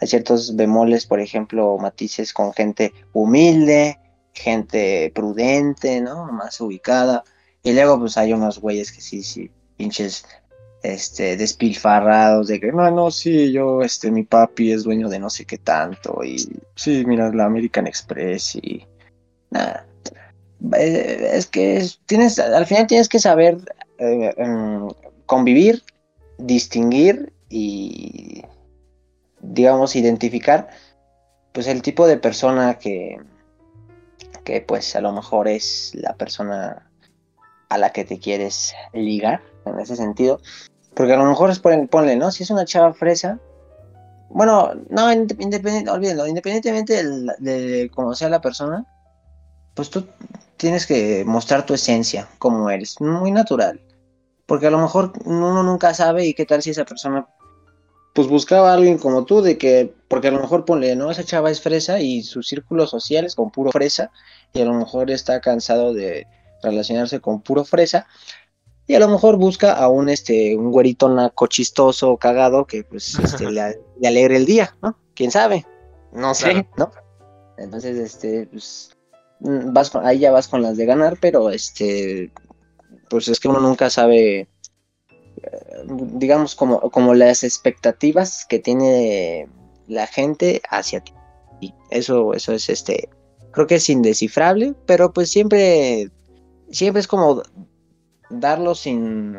hay 0.00 0.08
ciertos 0.08 0.56
bemoles, 0.56 1.06
por 1.06 1.20
ejemplo, 1.20 1.76
matices 1.78 2.32
con 2.32 2.52
gente 2.54 2.92
humilde, 3.12 3.98
gente 4.32 5.12
prudente, 5.14 6.00
¿no? 6.00 6.32
Más 6.32 6.60
ubicada. 6.60 7.24
Y 7.62 7.72
luego 7.72 7.98
pues 7.98 8.16
hay 8.16 8.32
unos 8.32 8.58
güeyes 8.58 8.90
que 8.90 9.02
sí, 9.02 9.22
sí, 9.22 9.50
pinches 9.76 10.24
este, 10.82 11.36
despilfarrados 11.36 12.48
de 12.48 12.60
que 12.60 12.72
no, 12.72 12.90
no, 12.90 13.10
sí, 13.10 13.52
yo, 13.52 13.82
este, 13.82 14.10
mi 14.10 14.24
papi 14.24 14.72
es 14.72 14.82
dueño 14.82 15.08
de 15.08 15.18
no 15.18 15.30
sé 15.30 15.44
qué 15.44 15.58
tanto 15.58 16.24
y 16.24 16.38
sí, 16.74 17.04
mira, 17.06 17.32
la 17.32 17.44
American 17.44 17.86
Express 17.86 18.56
y 18.56 18.84
nada. 19.50 19.86
Eh, 20.76 21.30
es 21.34 21.46
que 21.46 21.84
tienes, 22.06 22.38
al 22.38 22.66
final 22.66 22.86
tienes 22.86 23.08
que 23.08 23.18
saber 23.18 23.58
eh, 23.98 24.34
em, 24.36 24.88
convivir, 25.26 25.82
distinguir 26.38 27.32
y, 27.48 28.42
digamos, 29.40 29.96
identificar, 29.96 30.68
pues 31.52 31.66
el 31.66 31.82
tipo 31.82 32.06
de 32.06 32.16
persona 32.16 32.78
que, 32.78 33.18
que 34.44 34.60
pues 34.60 34.96
a 34.96 35.00
lo 35.00 35.12
mejor 35.12 35.48
es 35.48 35.92
la 35.94 36.14
persona 36.14 36.88
a 37.68 37.78
la 37.78 37.90
que 37.92 38.04
te 38.04 38.18
quieres 38.18 38.74
ligar 38.92 39.42
en 39.64 39.80
ese 39.80 39.96
sentido. 39.96 40.40
Porque 40.94 41.12
a 41.12 41.16
lo 41.16 41.24
mejor 41.24 41.50
es 41.50 41.58
ponle, 41.58 42.16
¿no? 42.16 42.30
Si 42.30 42.42
es 42.42 42.50
una 42.50 42.64
chava 42.64 42.92
fresa. 42.92 43.38
Bueno, 44.30 44.72
no, 44.88 45.12
independiente, 45.12 45.90
olvídenlo, 45.90 46.26
independientemente 46.26 47.02
de, 47.38 47.90
cómo 47.94 48.14
sea 48.14 48.30
la 48.30 48.40
persona, 48.40 48.86
pues 49.74 49.90
tú 49.90 50.06
tienes 50.56 50.86
que 50.86 51.22
mostrar 51.26 51.66
tu 51.66 51.74
esencia, 51.74 52.28
como 52.38 52.70
eres, 52.70 53.00
muy 53.00 53.30
natural. 53.30 53.80
Porque 54.46 54.68
a 54.68 54.70
lo 54.70 54.78
mejor 54.78 55.12
uno 55.24 55.62
nunca 55.62 55.92
sabe 55.92 56.26
y 56.26 56.34
qué 56.34 56.46
tal 56.46 56.62
si 56.62 56.70
esa 56.70 56.84
persona 56.84 57.26
pues 58.14 58.28
buscaba 58.28 58.70
a 58.70 58.74
alguien 58.74 58.98
como 58.98 59.24
tú, 59.24 59.40
de 59.40 59.56
que, 59.56 59.94
porque 60.08 60.28
a 60.28 60.32
lo 60.32 60.40
mejor 60.40 60.64
ponle, 60.64 60.94
¿no? 60.96 61.10
Esa 61.10 61.24
chava 61.24 61.50
es 61.50 61.60
fresa 61.60 62.00
y 62.00 62.22
su 62.22 62.42
círculo 62.42 62.86
social 62.86 63.24
es 63.24 63.34
con 63.34 63.50
puro 63.50 63.70
fresa, 63.70 64.10
y 64.52 64.60
a 64.60 64.64
lo 64.64 64.74
mejor 64.74 65.10
está 65.10 65.40
cansado 65.40 65.94
de 65.94 66.26
relacionarse 66.62 67.20
con 67.20 67.40
puro 67.40 67.64
fresa, 67.64 68.06
y 68.86 68.94
a 68.94 68.98
lo 69.00 69.08
mejor 69.08 69.36
busca 69.36 69.72
a 69.74 69.88
un, 69.88 70.08
este, 70.08 70.56
un 70.56 70.70
güerito 70.70 71.08
naco 71.08 71.46
chistoso, 71.46 72.16
cagado, 72.16 72.66
que 72.66 72.84
pues 72.84 73.18
este, 73.18 73.50
le, 73.50 73.78
le 74.00 74.08
alegre 74.08 74.36
el 74.36 74.46
día, 74.46 74.76
¿no? 74.82 74.96
¿Quién 75.14 75.30
sabe? 75.30 75.64
No 76.12 76.34
sé, 76.34 76.50
Claro. 76.52 76.68
¿no? 76.76 76.90
Entonces, 77.58 77.96
este, 77.98 78.46
pues, 78.50 78.90
mm, 79.40 79.72
vas 79.72 79.90
con- 79.90 80.04
ahí 80.06 80.18
ya 80.18 80.32
vas 80.32 80.48
con 80.48 80.62
las 80.62 80.76
de 80.76 80.86
ganar, 80.86 81.16
pero 81.20 81.50
este, 81.50 82.32
pues 83.08 83.28
es 83.28 83.38
que 83.40 83.48
uno 83.48 83.60
nunca 83.60 83.88
sabe, 83.90 84.40
eh, 84.40 84.48
digamos, 86.14 86.54
como, 86.54 86.80
como 86.90 87.14
las 87.14 87.44
expectativas 87.44 88.44
que 88.48 88.58
tiene 88.58 89.48
la 89.86 90.06
gente 90.06 90.60
hacia 90.70 91.00
ti. 91.00 91.12
Y 91.60 91.74
eso, 91.90 92.34
eso 92.34 92.52
es 92.52 92.68
este, 92.68 93.08
creo 93.52 93.66
que 93.66 93.76
es 93.76 93.88
indescifrable, 93.88 94.74
pero 94.86 95.12
pues 95.12 95.30
siempre, 95.30 96.10
siempre 96.70 97.00
es 97.00 97.06
como 97.06 97.42
darlo 98.32 98.74
sin, 98.74 99.36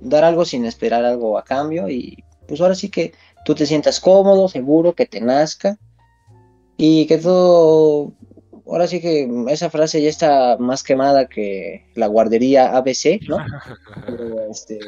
dar 0.00 0.24
algo 0.24 0.44
sin 0.44 0.64
esperar 0.64 1.04
algo 1.04 1.38
a 1.38 1.44
cambio 1.44 1.88
y 1.88 2.24
pues 2.46 2.60
ahora 2.60 2.74
sí 2.74 2.90
que 2.90 3.12
tú 3.44 3.54
te 3.54 3.66
sientas 3.66 4.00
cómodo, 4.00 4.48
seguro, 4.48 4.94
que 4.94 5.06
te 5.06 5.20
nazca 5.20 5.78
y 6.76 7.06
que 7.06 7.18
todo, 7.18 8.12
ahora 8.66 8.86
sí 8.86 9.00
que 9.00 9.28
esa 9.48 9.70
frase 9.70 10.02
ya 10.02 10.08
está 10.08 10.56
más 10.58 10.82
quemada 10.82 11.26
que 11.26 11.86
la 11.94 12.06
guardería 12.06 12.76
ABC, 12.76 13.20
¿no? 13.28 13.38
Pero, 14.06 14.50
este, 14.50 14.78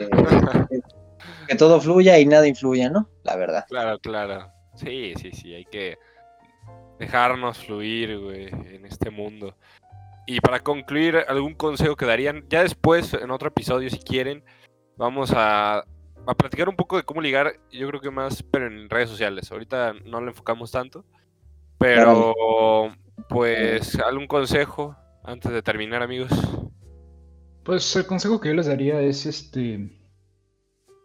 que 1.46 1.54
todo 1.54 1.80
fluya 1.80 2.18
y 2.18 2.26
nada 2.26 2.46
influya, 2.46 2.90
¿no? 2.90 3.08
La 3.24 3.36
verdad. 3.36 3.64
Claro, 3.68 3.98
claro. 3.98 4.50
Sí, 4.74 5.12
sí, 5.20 5.32
sí, 5.32 5.54
hay 5.54 5.66
que 5.66 5.98
dejarnos 6.98 7.58
fluir, 7.58 8.18
güey, 8.18 8.46
en 8.48 8.86
este 8.86 9.10
mundo. 9.10 9.54
Y 10.26 10.40
para 10.40 10.60
concluir, 10.60 11.16
algún 11.28 11.54
consejo 11.54 11.96
que 11.96 12.06
darían, 12.06 12.44
ya 12.48 12.62
después, 12.62 13.14
en 13.14 13.30
otro 13.30 13.48
episodio, 13.48 13.90
si 13.90 13.98
quieren, 13.98 14.44
vamos 14.96 15.32
a, 15.34 15.78
a 16.26 16.34
platicar 16.36 16.68
un 16.68 16.76
poco 16.76 16.96
de 16.96 17.02
cómo 17.02 17.20
ligar, 17.20 17.54
yo 17.70 17.88
creo 17.88 18.00
que 18.00 18.10
más, 18.10 18.42
pero 18.42 18.66
en 18.66 18.88
redes 18.88 19.10
sociales. 19.10 19.50
Ahorita 19.50 19.94
no 20.04 20.20
lo 20.20 20.28
enfocamos 20.28 20.70
tanto, 20.70 21.04
pero 21.78 22.34
pues 23.28 23.98
algún 23.98 24.26
consejo 24.26 24.96
antes 25.24 25.52
de 25.52 25.62
terminar, 25.62 26.02
amigos. 26.02 26.30
Pues 27.64 27.94
el 27.96 28.06
consejo 28.06 28.40
que 28.40 28.48
yo 28.48 28.54
les 28.54 28.66
daría 28.66 29.00
es 29.00 29.26
este. 29.26 29.88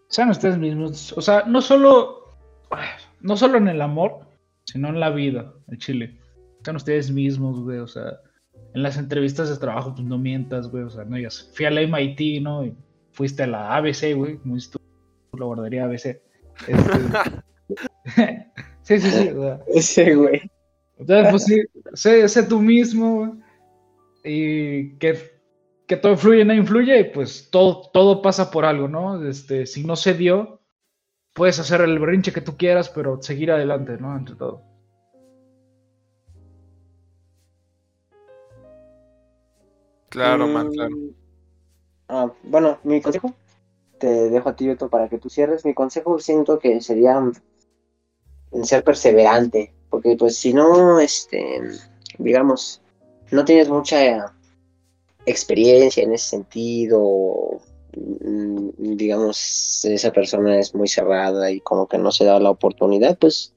Sean 0.09 0.29
ustedes 0.29 0.57
mismos. 0.57 1.13
O 1.13 1.21
sea, 1.21 1.43
no 1.45 1.61
solo. 1.61 2.35
No 3.21 3.37
solo 3.37 3.57
en 3.57 3.67
el 3.67 3.81
amor, 3.81 4.27
sino 4.65 4.89
en 4.89 4.99
la 4.99 5.09
vida, 5.09 5.53
en 5.69 5.77
Chile. 5.77 6.19
Sean 6.63 6.75
ustedes 6.75 7.11
mismos, 7.11 7.59
güey. 7.61 7.79
O 7.79 7.87
sea, 7.87 8.19
en 8.73 8.83
las 8.83 8.97
entrevistas 8.97 9.49
de 9.49 9.57
trabajo, 9.57 9.93
pues 9.95 10.07
no 10.07 10.17
mientas, 10.17 10.69
güey. 10.69 10.83
O 10.83 10.89
sea, 10.89 11.05
no 11.05 11.15
digas, 11.15 11.51
fui 11.53 11.65
a 11.65 11.71
la 11.71 11.81
MIT, 11.81 12.41
¿no? 12.41 12.65
Y 12.65 12.75
fuiste 13.11 13.43
a 13.43 13.47
la 13.47 13.75
ABC, 13.75 14.15
güey. 14.15 14.39
Dices 14.43 14.71
tú, 14.71 14.79
la 15.37 15.45
guardería 15.45 15.85
ABC. 15.85 16.21
Este... 16.67 16.81
sí, 18.81 18.99
sí, 18.99 19.09
sí. 19.09 19.29
O 19.29 19.41
sea, 19.41 19.59
Ese 19.67 20.15
güey. 20.15 20.41
entonces, 20.97 21.27
pues 21.29 21.43
sí, 21.43 21.63
sé, 21.93 22.29
sé 22.29 22.43
tú 22.43 22.61
mismo, 22.61 23.15
güey, 23.17 23.31
y 24.23 24.97
que, 24.97 25.17
que 25.87 25.97
todo 25.97 26.17
fluye, 26.17 26.43
no 26.43 26.53
influye, 26.53 26.99
y 26.99 27.03
pues 27.05 27.49
todo, 27.49 27.89
todo 27.93 28.21
pasa 28.21 28.51
por 28.51 28.65
algo, 28.65 28.87
¿no? 28.87 29.25
Este, 29.27 29.65
si 29.65 29.83
no 29.85 29.95
se 29.95 30.13
dio, 30.13 30.61
puedes 31.33 31.59
hacer 31.59 31.81
el 31.81 31.99
berrinche 31.99 32.33
que 32.33 32.41
tú 32.41 32.57
quieras, 32.57 32.89
pero 32.89 33.21
seguir 33.21 33.51
adelante, 33.51 33.97
¿no? 33.99 34.17
Entre 34.17 34.35
todo. 34.35 34.63
Claro, 40.17 40.47
man, 40.47 40.67
Mm, 40.67 40.71
claro. 40.71 40.95
ah, 42.09 42.33
bueno, 42.43 42.79
mi 42.83 43.01
consejo, 43.01 43.33
te 43.99 44.29
dejo 44.31 44.49
a 44.49 44.55
ti, 44.55 44.67
Beto, 44.67 44.89
para 44.89 45.09
que 45.09 45.19
tú 45.19 45.29
cierres. 45.29 45.63
Mi 45.63 45.75
consejo 45.75 46.17
siento 46.17 46.57
que 46.57 46.81
sería 46.81 47.21
en 48.51 48.65
ser 48.65 48.83
perseverante, 48.83 49.75
porque 49.91 50.15
pues 50.17 50.35
si 50.35 50.53
no, 50.53 50.99
este, 50.99 51.61
digamos, 52.17 52.81
no 53.31 53.45
tienes 53.45 53.69
mucha 53.69 54.33
experiencia 55.27 56.01
en 56.01 56.13
ese 56.13 56.29
sentido, 56.29 57.59
mm, 57.95 58.95
digamos, 58.95 59.85
esa 59.85 60.11
persona 60.11 60.57
es 60.57 60.73
muy 60.73 60.87
cerrada 60.87 61.51
y 61.51 61.59
como 61.59 61.87
que 61.87 61.99
no 61.99 62.11
se 62.11 62.25
da 62.25 62.39
la 62.39 62.49
oportunidad, 62.49 63.19
pues, 63.19 63.53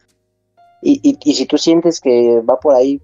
y, 0.82 1.00
y, 1.02 1.18
y 1.24 1.34
si 1.34 1.46
tú 1.46 1.56
sientes 1.56 2.00
que 2.00 2.42
va 2.42 2.60
por 2.60 2.74
ahí, 2.74 3.00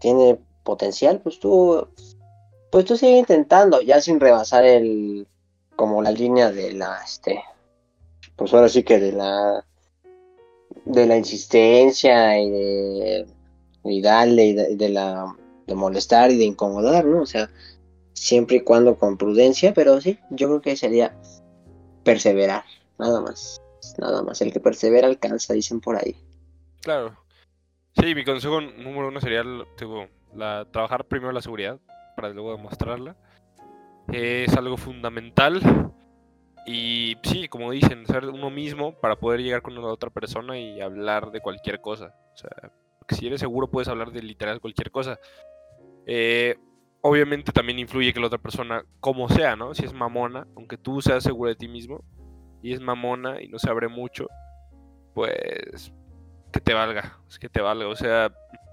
tiene 0.00 0.38
potencial, 0.64 1.20
pues 1.22 1.38
tú, 1.40 1.88
pues 2.70 2.84
tú 2.84 2.96
sigue 2.96 3.18
intentando, 3.18 3.80
ya 3.82 4.00
sin 4.00 4.20
rebasar 4.20 4.64
el, 4.64 5.26
como 5.76 6.02
la 6.02 6.12
línea 6.12 6.52
de 6.52 6.72
la, 6.72 7.00
este, 7.04 7.42
pues 8.36 8.54
ahora 8.54 8.68
sí 8.68 8.84
que 8.84 9.00
de 9.00 9.12
la, 9.12 9.64
de 10.84 11.06
la 11.06 11.16
insistencia 11.16 12.38
y 12.38 12.50
de, 12.50 13.26
y 13.84 14.00
darle 14.00 14.46
y 14.46 14.54
de, 14.54 14.88
la, 14.88 15.34
de 15.66 15.74
molestar 15.74 16.30
y 16.30 16.38
de 16.38 16.44
incomodar, 16.44 17.04
¿no? 17.04 17.22
O 17.22 17.26
sea, 17.26 17.50
siempre 18.12 18.56
y 18.56 18.60
cuando 18.60 18.96
con 18.96 19.16
prudencia, 19.16 19.74
pero 19.74 20.00
sí, 20.00 20.18
yo 20.30 20.48
creo 20.48 20.60
que 20.60 20.76
sería 20.76 21.16
perseverar, 22.04 22.64
nada 22.98 23.20
más, 23.20 23.60
nada 23.98 24.22
más, 24.22 24.40
el 24.42 24.52
que 24.52 24.60
persevera 24.60 25.08
alcanza, 25.08 25.54
dicen 25.54 25.80
por 25.80 25.96
ahí. 25.96 26.16
Claro. 26.82 27.16
Sí, 28.00 28.14
mi 28.14 28.24
consejo 28.24 28.60
número 28.60 29.08
uno 29.08 29.20
sería 29.20 29.42
tipo, 29.76 30.06
la, 30.34 30.66
trabajar 30.70 31.04
primero 31.04 31.32
la 31.32 31.42
seguridad 31.42 31.80
para 32.20 32.34
luego 32.34 32.54
demostrarla. 32.54 33.16
Es 34.12 34.54
algo 34.54 34.76
fundamental. 34.76 35.60
Y 36.66 37.16
sí, 37.22 37.48
como 37.48 37.70
dicen, 37.70 38.06
ser 38.06 38.26
uno 38.26 38.50
mismo 38.50 38.92
para 39.00 39.16
poder 39.16 39.40
llegar 39.40 39.62
con 39.62 39.76
una 39.78 39.88
otra 39.88 40.10
persona 40.10 40.58
y 40.58 40.80
hablar 40.82 41.30
de 41.30 41.40
cualquier 41.40 41.80
cosa. 41.80 42.14
O 42.34 42.36
sea, 42.36 42.72
si 43.08 43.26
eres 43.26 43.40
seguro 43.40 43.70
puedes 43.70 43.88
hablar 43.88 44.12
de 44.12 44.22
literal 44.22 44.60
cualquier 44.60 44.90
cosa. 44.90 45.18
Eh, 46.06 46.56
obviamente 47.00 47.52
también 47.52 47.78
influye 47.78 48.12
que 48.12 48.20
la 48.20 48.26
otra 48.26 48.38
persona, 48.38 48.84
como 49.00 49.28
sea, 49.30 49.56
¿no? 49.56 49.74
Si 49.74 49.86
es 49.86 49.94
mamona, 49.94 50.46
aunque 50.56 50.76
tú 50.76 51.00
seas 51.00 51.24
seguro 51.24 51.48
de 51.48 51.56
ti 51.56 51.68
mismo 51.68 52.04
y 52.62 52.74
es 52.74 52.80
mamona 52.80 53.40
y 53.40 53.48
no 53.48 53.58
se 53.58 53.70
abre 53.70 53.88
mucho, 53.88 54.28
pues 55.14 55.90
que 56.52 56.60
te 56.60 56.74
valga, 56.74 57.18
es 57.28 57.38
que 57.38 57.48
te 57.48 57.62
valga, 57.62 57.88
o 57.88 57.96
sea, 57.96 58.30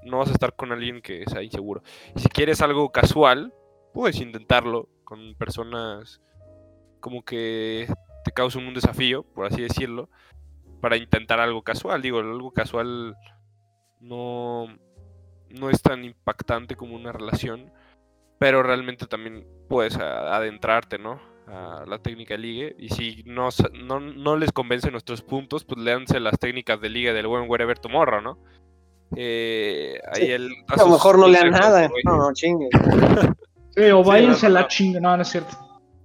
no 0.08 0.20
vas 0.20 0.30
a 0.30 0.34
estar 0.34 0.56
con 0.56 0.72
alguien 0.72 1.02
que 1.02 1.24
sea 1.28 1.44
inseguro. 1.44 1.84
Si 2.16 2.30
quieres 2.30 2.62
algo 2.62 2.92
casual, 2.92 3.54
puedes 3.94 4.20
intentarlo 4.20 4.90
con 5.04 5.36
personas 5.36 6.22
como 7.00 7.24
que 7.24 7.88
te 8.24 8.32
causen 8.32 8.68
un 8.68 8.74
desafío, 8.74 9.24
por 9.24 9.46
así 9.46 9.62
decirlo, 9.62 10.10
para 10.82 10.98
intentar 10.98 11.40
algo 11.40 11.62
casual. 11.62 12.02
Digo, 12.02 12.20
algo 12.20 12.52
casual 12.52 13.16
no, 14.00 14.68
no 15.50 15.70
es 15.70 15.82
tan 15.82 16.04
impactante 16.04 16.76
como 16.76 16.96
una 16.96 17.12
relación, 17.12 17.72
pero 18.40 18.64
realmente 18.64 19.08
también 19.08 19.48
puedes 19.70 19.98
adentrarte, 19.98 20.98
¿no? 20.98 21.22
A 21.48 21.86
la 21.88 22.00
técnica 22.00 22.34
de 22.34 22.40
ligue. 22.40 22.76
Y 22.78 22.90
si 22.90 23.24
no, 23.26 23.50
no, 23.74 24.00
no 24.00 24.36
les 24.36 24.52
convencen 24.52 24.92
nuestros 24.92 25.22
puntos, 25.22 25.64
pues 25.64 25.80
léanse 25.80 26.20
las 26.20 26.38
técnicas 26.40 26.82
de 26.82 26.90
ligue 26.90 27.14
del 27.14 27.28
buen 27.28 27.50
Wherever 27.50 27.80
Tomorrow, 27.80 28.22
¿no? 28.22 28.38
Eh, 29.16 30.00
ahí 30.14 30.26
Sí, 30.28 30.32
A 30.68 30.76
lo 30.84 30.88
mejor 30.90 31.18
no 31.20 31.28
lean 31.28 31.52
nada, 31.52 31.90
no, 32.04 32.18
no, 32.18 32.34
chingue. 32.34 32.68
Sí, 33.76 33.84
o 33.92 34.04
Sí, 34.04 34.10
váyanse 34.10 34.42
no, 34.44 34.48
a 34.48 34.54
la 34.54 34.62
no. 34.62 34.68
chinga, 34.68 35.00
no, 35.00 35.16
no 35.16 35.22
es 35.24 35.30
cierto. 35.30 35.58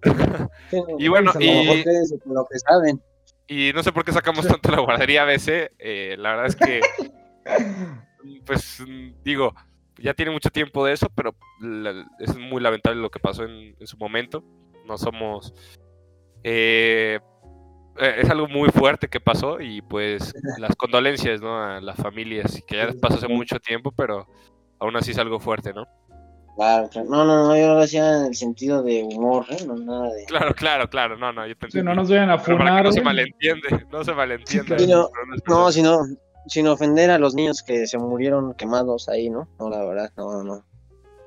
Y 0.99 1.09
bueno, 1.09 1.31
a 1.31 1.39
mejor 1.39 1.77
y, 1.77 1.85
lo 2.27 2.47
que 2.47 2.59
saben. 2.59 3.03
y 3.47 3.73
no 3.75 3.83
sé 3.83 3.93
por 3.93 4.05
qué 4.05 4.13
sacamos 4.13 4.47
tanto 4.47 4.71
la 4.71 4.81
guardería 4.81 5.23
ABC. 5.23 5.71
eh, 5.79 6.17
la 6.19 6.31
verdad 6.37 6.47
es 6.47 6.57
que, 6.57 6.81
pues 8.47 8.83
digo, 9.25 9.55
ya 9.99 10.15
tiene 10.15 10.31
mucho 10.33 10.51
tiempo 10.51 10.85
de 10.87 10.95
eso, 10.95 11.09
pero 11.15 11.35
la- 11.61 12.07
es 12.21 12.37
muy 12.39 12.63
lamentable 12.63 13.01
lo 13.01 13.11
que 13.11 13.21
pasó 13.21 13.45
en, 13.45 13.77
en 13.79 13.87
su 13.87 13.97
momento. 13.99 14.43
No 14.87 14.97
somos... 14.99 15.55
eh, 16.43 17.21
es 17.99 18.31
algo 18.31 18.49
muy 18.49 18.71
fuerte 18.71 19.09
que 19.09 19.21
pasó 19.21 19.61
y 19.61 19.83
pues 19.83 20.35
las 20.59 20.75
condolencias, 20.77 21.41
¿no? 21.41 21.63
A 21.63 21.81
las 21.81 21.97
familias, 21.97 22.63
que 22.67 22.77
ya 22.77 22.89
pasó 23.01 23.17
hace 23.17 23.29
mucho 23.29 23.59
tiempo, 23.61 23.93
pero 23.93 24.27
aún 24.79 24.97
así 24.97 25.11
es 25.13 25.19
algo 25.19 25.39
fuerte, 25.41 25.73
¿no? 25.73 25.87
Claro, 26.57 26.89
claro. 26.91 27.09
No, 27.09 27.25
no, 27.25 27.49
no, 27.49 27.57
yo 27.57 27.75
lo 27.75 27.81
hacía 27.81 28.19
en 28.21 28.27
el 28.27 28.35
sentido 28.35 28.83
de 28.83 29.03
humor, 29.03 29.47
¿eh? 29.49 29.65
No, 29.67 29.75
nada 29.75 30.13
de. 30.13 30.25
Claro, 30.27 30.55
claro, 30.55 30.89
claro, 30.91 31.17
no, 31.17 31.33
no, 31.33 31.47
yo 31.47 31.57
te 31.57 31.71
Sí, 31.71 31.83
no 31.83 31.95
nos 31.95 32.11
vayan 32.11 32.29
a 32.31 32.37
Pero 32.43 32.59
para 32.59 32.71
que 32.77 32.83
funar. 32.83 32.85
no 32.85 32.93
se 32.93 33.01
güey. 33.01 33.05
malentiende, 33.15 33.87
no 33.91 34.05
se 34.05 34.13
malentiende. 34.13 34.79
Sí, 34.79 34.87
no, 34.87 35.09
no 35.47 35.73
sino, 35.73 36.01
sin 36.47 36.67
ofender 36.69 37.11
a 37.11 37.19
los 37.19 37.35
niños 37.35 37.63
que 37.63 37.87
se 37.87 37.97
murieron 37.97 38.53
quemados 38.55 39.09
ahí, 39.09 39.31
¿no? 39.31 39.49
No, 39.59 39.71
la 39.71 39.83
verdad, 39.85 40.11
no, 40.17 40.31
no, 40.33 40.45
no. 40.45 40.55
No, 40.57 40.65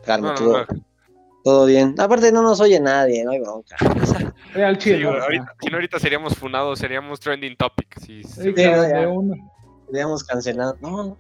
Calma, 0.04 0.36
no, 0.40 0.60
no. 0.60 0.66
Todo 1.46 1.68
bien. 1.68 1.94
Aparte 2.00 2.32
no 2.32 2.42
nos 2.42 2.60
oye 2.60 2.80
nadie, 2.80 3.24
no 3.24 3.30
hay 3.32 3.40
bronca. 3.40 3.76
Real 4.56 4.82
Sí, 4.82 4.96
chido. 4.96 5.12
ahorita, 5.12 5.56
si 5.62 5.68
no, 5.70 5.76
ahorita 5.78 6.00
seríamos 6.00 6.36
funados, 6.36 6.80
seríamos 6.80 7.20
trending 7.20 7.56
topic. 7.56 8.00
Sí, 8.00 8.24
sí. 8.24 8.34
Sí, 8.34 8.42
Sí, 8.46 8.54
claro, 8.56 8.82
ya. 8.82 9.00
de 9.02 9.06
uno. 9.08 9.36
Habíamos 9.90 10.24
cancelado. 10.24 10.76
No, 10.82 11.04
no. 11.04 11.18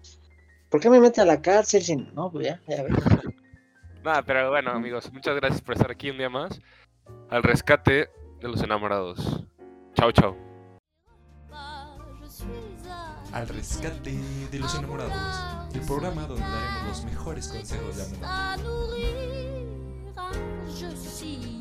¿Por 0.69 0.81
qué 0.81 0.89
me 0.89 0.99
mete 0.99 1.21
a 1.21 1.25
la 1.25 1.39
cárcel 1.43 1.83
sin.? 1.83 2.11
No, 2.15 2.31
pues 2.31 2.47
ya, 2.47 2.59
ya 2.67 2.81
ves. 2.81 2.93
Nada, 4.03 4.23
pero 4.23 4.49
bueno, 4.49 4.71
amigos, 4.71 5.13
muchas 5.13 5.35
gracias 5.35 5.61
por 5.61 5.75
estar 5.75 5.91
aquí 5.91 6.09
un 6.09 6.17
día 6.17 6.29
más. 6.29 6.59
Al 7.29 7.43
rescate 7.43 8.09
de 8.41 8.47
los 8.47 8.63
enamorados. 8.63 9.45
Chao, 9.93 10.11
chao. 10.11 10.35
Al 13.31 13.47
rescate 13.47 14.17
de 14.51 14.59
los 14.59 14.73
enamorados. 14.75 15.13
El 15.75 15.81
programa 15.81 16.23
donde 16.25 16.41
daremos 16.41 16.87
los 16.87 17.05
mejores 17.05 17.47
consejos 17.49 17.95
de 17.97 18.03
amor. 18.03 19.44
courage 20.31 20.95
si 20.95 21.54